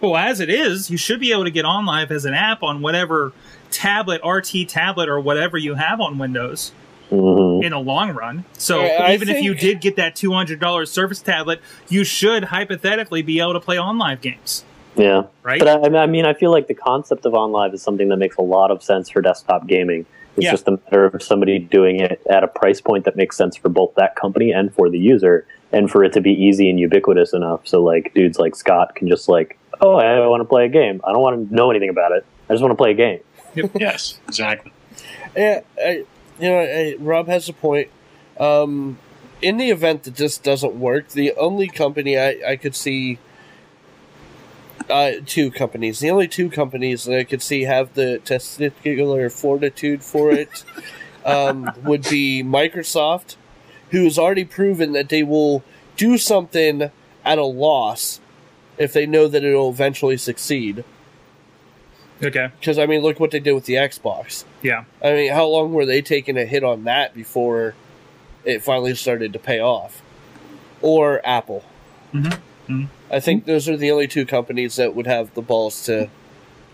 [0.00, 2.62] Well, as it is, you should be able to get on live as an app
[2.62, 3.32] on whatever
[3.70, 6.72] tablet, RT tablet, or whatever you have on Windows.
[7.12, 8.44] Hmm in the long run.
[8.58, 12.04] So I- I even if you did get that two hundred dollars Surface tablet, you
[12.04, 14.64] should hypothetically be able to play on live games,
[14.96, 15.58] Yeah, right?
[15.60, 18.16] but I, I mean, I feel like the concept of on live is something that
[18.16, 20.06] makes a lot of sense for desktop gaming.
[20.36, 20.50] It's Yeah.
[20.52, 23.68] just a matter of somebody doing it at a price point that makes sense for
[23.68, 27.32] both that company and for the user, and for it to be easy and ubiquitous
[27.34, 30.68] enough so like dudes like Scott can just like, oh, I want to play a
[30.68, 31.00] game.
[31.04, 32.24] I don't want to know anything about it.
[32.48, 33.20] I just want to play a game.
[33.78, 34.72] Yes, exactly.
[35.36, 36.04] Yeah, I,
[36.42, 37.88] you know, I, Rob has a point.
[38.38, 38.98] Um,
[39.40, 43.20] in the event that this doesn't work, the only company I, I could see,
[44.90, 50.02] uh, two companies, the only two companies that I could see have the testicular fortitude
[50.02, 50.64] for it,
[51.24, 53.36] um, would be Microsoft,
[53.90, 55.62] who has already proven that they will
[55.96, 56.90] do something
[57.24, 58.20] at a loss
[58.78, 60.84] if they know that it'll eventually succeed.
[62.22, 62.48] Okay.
[62.60, 64.44] Because I mean, look what they did with the Xbox.
[64.62, 64.84] Yeah.
[65.02, 67.74] I mean, how long were they taking a hit on that before
[68.44, 70.02] it finally started to pay off?
[70.80, 71.64] Or Apple.
[72.12, 72.38] Mhm.
[72.68, 72.86] Mhm.
[73.10, 76.08] I think those are the only two companies that would have the balls to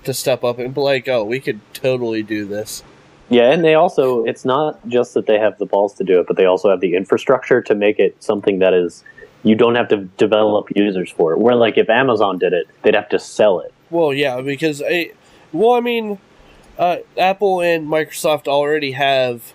[0.04, 2.82] to step up and be like, "Oh, we could totally do this."
[3.30, 6.26] Yeah, and they also, it's not just that they have the balls to do it,
[6.26, 9.04] but they also have the infrastructure to make it something that is,
[9.42, 11.38] you don't have to develop users for it.
[11.38, 13.70] Where, like, if Amazon did it, they'd have to sell it.
[13.90, 15.10] Well, yeah, because I,
[15.52, 16.18] well, I mean,
[16.78, 19.52] uh, Apple and Microsoft already have,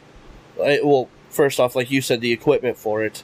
[0.60, 3.24] uh, well, first off, like you said, the equipment for it,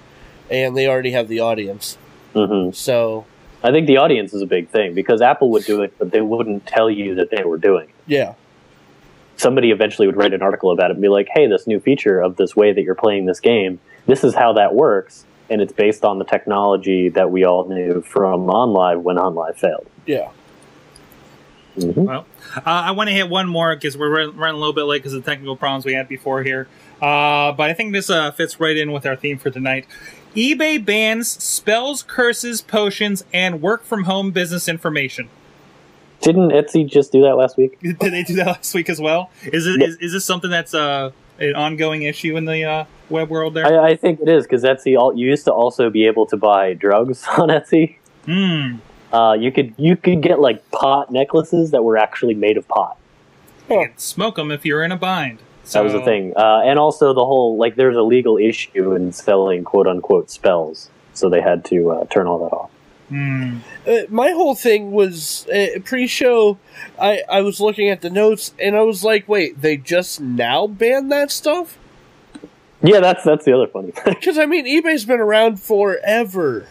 [0.49, 1.97] and they already have the audience.
[2.33, 3.25] hmm So,
[3.63, 6.21] I think the audience is a big thing because Apple would do it, but they
[6.21, 7.95] wouldn't tell you that they were doing it.
[8.07, 8.33] yeah,
[9.35, 12.19] Somebody eventually would write an article about it and be like, hey, this new feature
[12.19, 15.25] of this way that you're playing this game, this is how that works.
[15.49, 19.87] And it's based on the technology that we all knew from OnLive when OnLive failed.
[20.05, 20.29] yeah.
[21.81, 22.25] Hmm Well,
[22.55, 25.13] uh, I want to hit one more because we're running a little bit late because
[25.13, 26.67] of the technical problems we had before here.
[27.01, 29.85] Uh, but I think this uh, fits right in with our theme for tonight.
[30.35, 35.29] eBay bans spells, curses, potions, and work from home business information.
[36.21, 37.79] Didn't Etsy just do that last week?
[37.81, 39.29] Did they do that last week as well?
[39.43, 39.87] Is it Yeah.
[39.87, 43.65] is, is this something that's uh, an ongoing issue in the uh, web world there?
[43.65, 44.97] I, I think it is because Etsy.
[44.99, 47.95] All, you used to also be able to buy drugs on Etsy.
[48.25, 48.79] Hmm.
[49.11, 52.97] Uh, you could you could get like pot necklaces that were actually made of pot.
[53.69, 55.39] You could smoke them if you're in a bind.
[55.71, 59.11] That was the thing, uh, and also the whole like there's a legal issue in
[59.13, 62.71] selling quote unquote spells, so they had to uh, turn all that off.
[63.09, 63.57] Hmm.
[63.87, 66.57] Uh, my whole thing was uh, pre-show.
[66.99, 70.67] I I was looking at the notes and I was like, wait, they just now
[70.67, 71.77] banned that stuff?
[72.81, 74.13] Yeah, that's that's the other funny thing.
[74.13, 76.67] Because I mean, eBay's been around forever.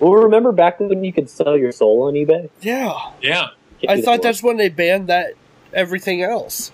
[0.00, 2.50] Well, remember back when you could sell your soul on eBay?
[2.60, 3.48] Yeah, Yeah.
[3.86, 5.34] I do that thought that's when they banned that
[5.72, 6.72] everything else.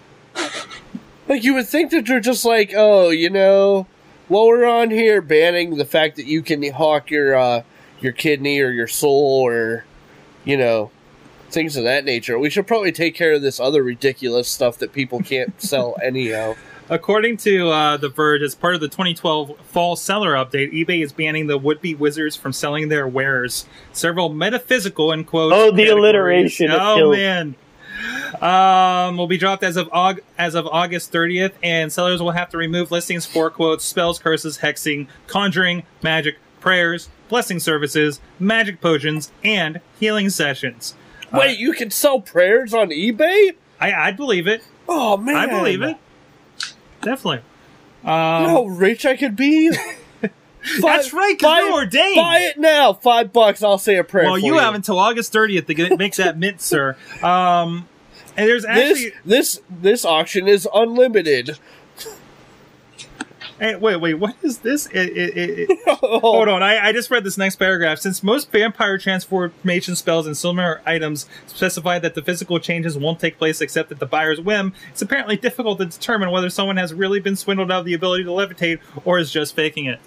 [1.28, 3.86] Like you would think that they're just like, oh, you know,
[4.28, 7.62] while we're on here banning the fact that you can hawk your uh,
[8.00, 9.84] your kidney or your soul or
[10.44, 10.90] you know
[11.50, 12.38] things of that nature.
[12.38, 16.54] We should probably take care of this other ridiculous stuff that people can't sell anyhow.
[16.90, 21.12] According to uh, The Verge, as part of the 2012 fall seller update, eBay is
[21.12, 23.64] banning the would-be wizards from selling their wares.
[23.92, 25.52] Several metaphysical and quote.
[25.52, 27.16] Oh, the alliteration, Oh kills.
[27.16, 27.54] man.
[28.40, 32.48] Um, will be dropped as of Aug- as of August 30th, and sellers will have
[32.50, 39.30] to remove listings for quotes, spells, curses, hexing, conjuring, magic, prayers, blessing services, magic potions,
[39.44, 40.94] and healing sessions.
[41.32, 43.54] Wait, you can sell prayers on eBay?
[43.80, 44.64] I I believe it.
[44.88, 45.96] Oh man, I believe it.
[47.02, 47.42] Definitely.
[48.02, 49.70] You know how rich I could be.
[50.82, 52.16] That's right, 'cause buy you're ordained.
[52.16, 53.62] Buy it now, five bucks.
[53.62, 54.24] I'll say a prayer.
[54.26, 56.96] Well, for you have until August 30th to get makes that mint, sir.
[57.22, 57.88] Um,
[58.36, 61.58] and there's actually this this this auction is unlimited.
[63.60, 64.86] Hey, wait, wait, what is this?
[64.86, 66.18] It, it, it, it- oh.
[66.20, 67.98] hold on, I, I just read this next paragraph.
[67.98, 73.38] Since most vampire transformation spells and similar items specify that the physical changes won't take
[73.38, 77.20] place except at the buyer's whim, it's apparently difficult to determine whether someone has really
[77.20, 80.00] been swindled out of the ability to levitate or is just faking it.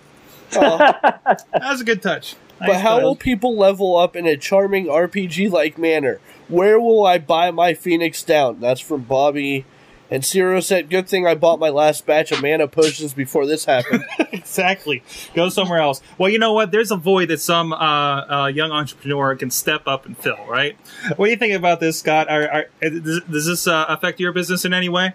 [0.56, 0.78] Oh,
[1.24, 2.36] That was a good touch.
[2.60, 6.20] but how will people level up in a charming RPG-like manner?
[6.48, 8.60] Where will I buy my Phoenix down?
[8.60, 9.66] That's from Bobby.
[10.14, 13.66] And Zero said, "Good thing I bought my last batch of mana potions before this
[13.66, 15.02] happened." exactly.
[15.34, 16.04] Go somewhere else.
[16.20, 16.70] Well, you know what?
[16.70, 20.38] There's a void that some uh, uh, young entrepreneur can step up and fill.
[20.48, 20.78] Right?
[21.16, 22.30] What do you think about this, Scott?
[22.30, 25.14] Are, are, does, does this uh, affect your business in any way?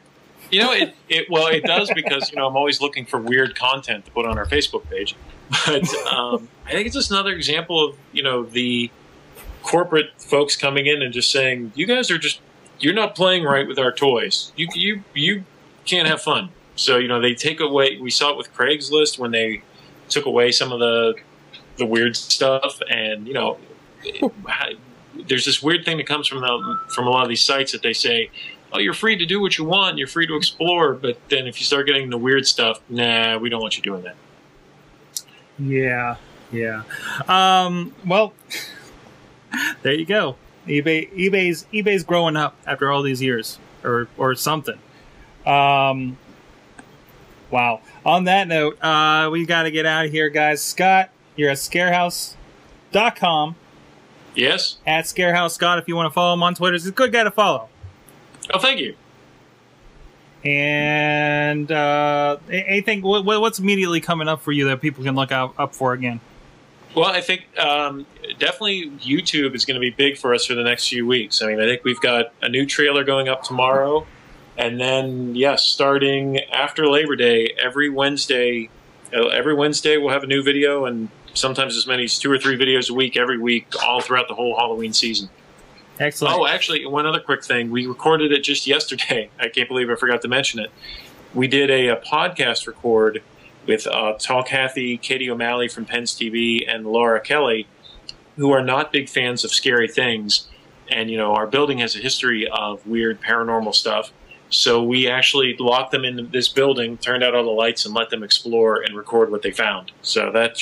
[0.50, 3.54] You know, it, it well, it does because you know I'm always looking for weird
[3.54, 5.14] content to put on our Facebook page.
[5.64, 8.90] But um, I think it's just another example of you know the
[9.62, 12.40] corporate folks coming in and just saying, "You guys are just
[12.80, 14.52] you're not playing right with our toys.
[14.56, 15.44] You you you
[15.84, 17.98] can't have fun." So you know they take away.
[17.98, 19.62] We saw it with Craigslist when they
[20.08, 21.14] took away some of the
[21.76, 23.58] the weird stuff, and you know.
[25.26, 27.82] There's this weird thing that comes from the, from a lot of these sites that
[27.82, 28.30] they say,
[28.72, 31.58] oh, you're free to do what you want, you're free to explore, but then if
[31.58, 34.14] you start getting the weird stuff, nah, we don't want you doing that.
[35.58, 36.16] Yeah,
[36.52, 36.82] yeah.
[37.26, 38.32] Um, well,
[39.82, 40.36] there you go.
[40.68, 44.78] eBay, eBay's eBay's growing up after all these years, or or something.
[45.46, 46.16] Um,
[47.50, 47.80] Wow.
[48.04, 50.60] On that note, uh, we got to get out of here, guys.
[50.62, 53.56] Scott, you're at scarehouse.com.
[54.34, 54.76] Yes.
[54.86, 56.74] At Scarehouse Scott, if you want to follow him on Twitter.
[56.74, 57.70] He's a good guy to follow.
[58.52, 58.94] Oh, thank you.
[60.44, 65.32] And uh, anything, what, what- what's immediately coming up for you that people can look
[65.32, 66.20] out, up for again?
[66.98, 68.06] Well, I think um,
[68.40, 71.40] definitely YouTube is going to be big for us for the next few weeks.
[71.40, 74.04] I mean, I think we've got a new trailer going up tomorrow,
[74.56, 78.68] and then yes, starting after Labor Day, every Wednesday,
[79.14, 82.38] uh, every Wednesday we'll have a new video, and sometimes as many as two or
[82.38, 85.30] three videos a week every week, all throughout the whole Halloween season.
[86.00, 86.36] Excellent.
[86.36, 87.70] Oh, actually, one other quick thing.
[87.70, 89.30] We recorded it just yesterday.
[89.38, 90.72] I can't believe I forgot to mention it.
[91.32, 93.22] We did a, a podcast record
[93.68, 97.68] with uh, Tall Kathy, Katie O'Malley from Penn's TV, and Laura Kelly,
[98.36, 100.48] who are not big fans of scary things.
[100.90, 104.10] And, you know, our building has a history of weird paranormal stuff.
[104.48, 108.08] So we actually locked them in this building, turned out all the lights, and let
[108.08, 109.92] them explore and record what they found.
[110.00, 110.56] So that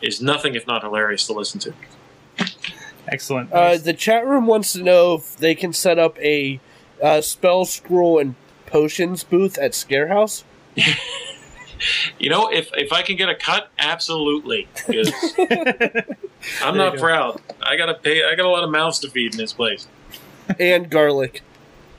[0.00, 1.74] is nothing if not hilarious to listen to.
[3.08, 3.52] Excellent.
[3.52, 6.60] Uh, the chat room wants to know if they can set up a
[7.02, 8.36] uh, spell scroll and
[8.66, 10.44] potions booth at Scarehouse.
[12.18, 14.68] You know, if if I can get a cut, absolutely.
[16.62, 17.00] I'm not go.
[17.00, 17.40] proud.
[17.62, 18.24] I gotta pay.
[18.24, 19.86] I got a lot of mouths to feed in this place.
[20.58, 21.42] and garlic.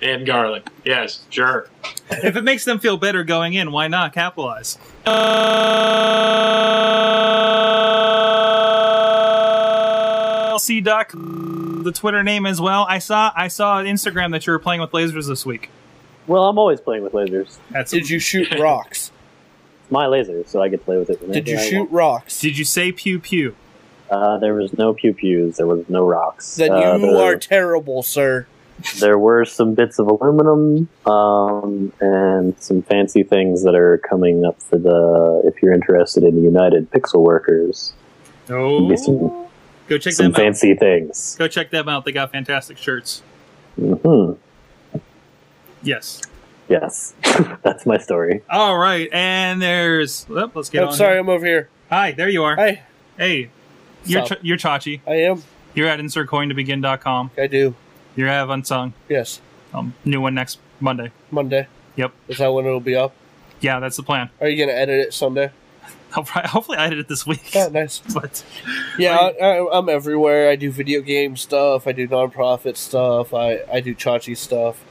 [0.01, 0.67] And garlic.
[0.85, 1.69] Yes, sure.
[2.11, 4.77] if it makes them feel better going in, why not capitalize?
[10.57, 12.85] LC Duck, the Twitter name as well.
[12.89, 15.69] I saw I saw on Instagram that you were playing with lasers this week.
[16.25, 17.57] Well, I'm always playing with lasers.
[17.71, 19.11] That's Did you shoot rocks?
[19.87, 21.31] It's my laser, so I get to play with it.
[21.31, 21.91] Did you I shoot want.
[21.91, 22.41] rocks?
[22.41, 23.55] Did you say pew pew?
[24.09, 25.55] Uh, there was no pew pews.
[25.55, 26.57] There was no rocks.
[26.57, 28.47] Then Uh, you there, are terrible, sir.
[28.99, 34.61] there were some bits of aluminum um, and some fancy things that are coming up
[34.61, 35.41] for the.
[35.45, 37.93] If you're interested in United Pixel Workers,
[38.49, 38.81] No.
[38.81, 39.45] Maybe some-
[39.87, 40.37] Go check some them out.
[40.37, 41.37] fancy things.
[41.39, 42.03] Go check them out.
[42.03, 43.21] They got fantastic shirts.
[43.77, 44.33] hmm
[45.81, 46.21] Yes.
[46.69, 47.13] Yes,
[47.63, 48.41] that's my story.
[48.49, 50.25] All right, and there's.
[50.29, 50.93] oh, let's get I'm on.
[50.95, 51.19] sorry, here.
[51.19, 51.69] I'm over here.
[51.89, 52.55] Hi, there you are.
[52.55, 52.83] Hi,
[53.17, 53.49] Hey,
[54.05, 54.39] you're Sup?
[54.39, 55.01] Ch- you're Chachi.
[55.07, 55.43] I am.
[55.73, 57.31] You're at insertcointobegin.com.
[57.37, 57.75] I do.
[58.15, 58.93] You're at Unsung.
[59.09, 59.39] Yes,
[59.73, 61.11] Um, new one next Monday.
[61.31, 61.67] Monday.
[61.95, 62.11] Yep.
[62.27, 63.13] Is that when it'll be up?
[63.61, 64.29] Yeah, that's the plan.
[64.41, 65.51] Are you gonna edit it Sunday?
[66.15, 67.53] I'll probably, hopefully, I did it this week.
[67.53, 67.99] Yeah, nice.
[68.13, 68.43] but
[68.97, 70.49] Yeah, I, I, I'm everywhere.
[70.49, 71.87] I do video game stuff.
[71.87, 73.33] I do nonprofit stuff.
[73.33, 74.83] I, I do chachi stuff.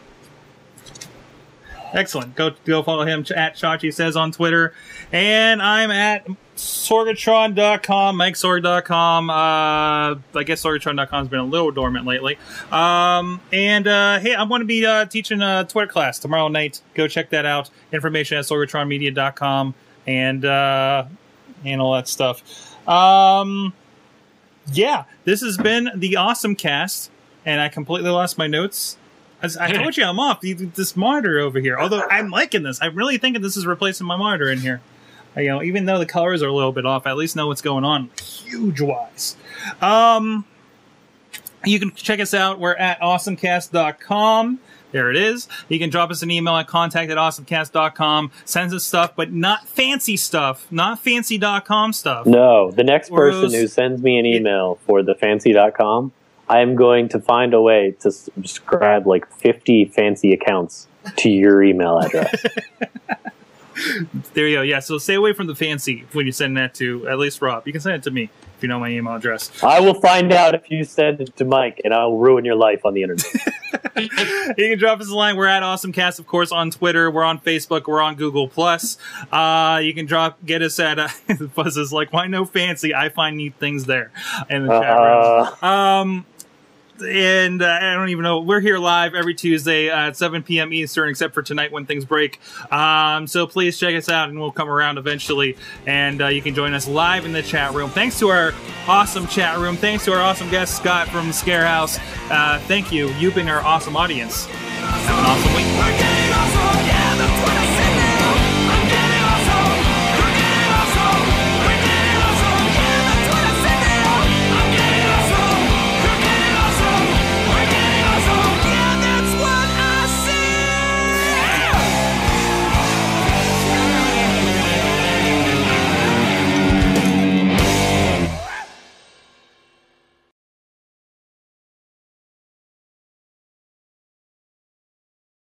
[1.97, 2.37] Excellent.
[2.37, 4.73] Go go follow him at Chachi says on Twitter,
[5.11, 6.27] and I'm at
[6.57, 9.31] Sorgatron.com, MikeSorg.com.
[9.31, 12.39] Uh, I guess Sorgatron.com has been a little dormant lately.
[12.71, 16.81] Um, and uh, hey, I'm going to be uh, teaching a Twitter class tomorrow night.
[16.95, 17.71] Go check that out.
[17.93, 19.75] Information at SorgatronMedia.com
[20.07, 21.05] and uh,
[21.65, 22.43] and all that stuff.
[22.89, 23.73] Um,
[24.73, 27.11] yeah, this has been the awesome cast,
[27.45, 28.97] and I completely lost my notes.
[29.43, 31.79] As I told you, I'm off this monitor over here.
[31.79, 34.81] Although I'm liking this, I'm really thinking this is replacing my monitor in here.
[35.37, 37.47] You know, even though the colors are a little bit off, I at least know
[37.47, 39.37] what's going on, huge wise.
[39.83, 40.47] Um,
[41.65, 42.59] you can check us out.
[42.59, 44.61] We're at awesomecast.com.
[44.93, 45.49] There it is.
[45.69, 48.31] You can drop us an email at contact at awesomecast.com.
[48.45, 52.25] Send us stuff, but not fancy stuff, not fancy.com stuff.
[52.25, 56.13] No, the next person Rose- who sends me an email for the fancy.com,
[56.49, 60.87] I am going to find a way to subscribe like 50 fancy accounts
[61.17, 62.45] to your email address.
[64.33, 64.63] There you go.
[64.63, 67.67] Yeah, so stay away from the fancy when you send that to at least Rob.
[67.67, 69.51] You can send it to me if you know my email address.
[69.63, 72.87] I will find out if you send it to Mike, and I'll ruin your life
[72.87, 73.27] on the internet.
[73.97, 74.09] you
[74.71, 75.37] can drop us a line.
[75.37, 77.11] We're at AwesomeCast, of course, on Twitter.
[77.11, 77.87] We're on Facebook.
[77.87, 78.97] We're on Google Plus.
[79.31, 81.09] Uh, you can drop get us at uh,
[81.55, 82.95] Buzz is like, why no fancy?
[82.95, 84.11] I find neat things there
[84.49, 85.49] in the chat room.
[85.61, 86.27] Uh, Um,
[87.03, 88.41] and uh, I don't even know.
[88.41, 90.73] We're here live every Tuesday at 7 p.m.
[90.73, 92.41] Eastern, except for tonight when things break.
[92.73, 95.57] Um, so please check us out, and we'll come around eventually.
[95.87, 97.91] And uh, you can join us live in the chat room.
[97.91, 98.53] Thanks to our
[98.87, 99.77] awesome chat room.
[99.77, 101.99] Thanks to our awesome guest Scott from Scarehouse.
[102.31, 103.09] Uh, thank you.
[103.15, 104.47] You've been our awesome audience.
[104.47, 105.55] Have an awesome
[106.73, 106.76] week.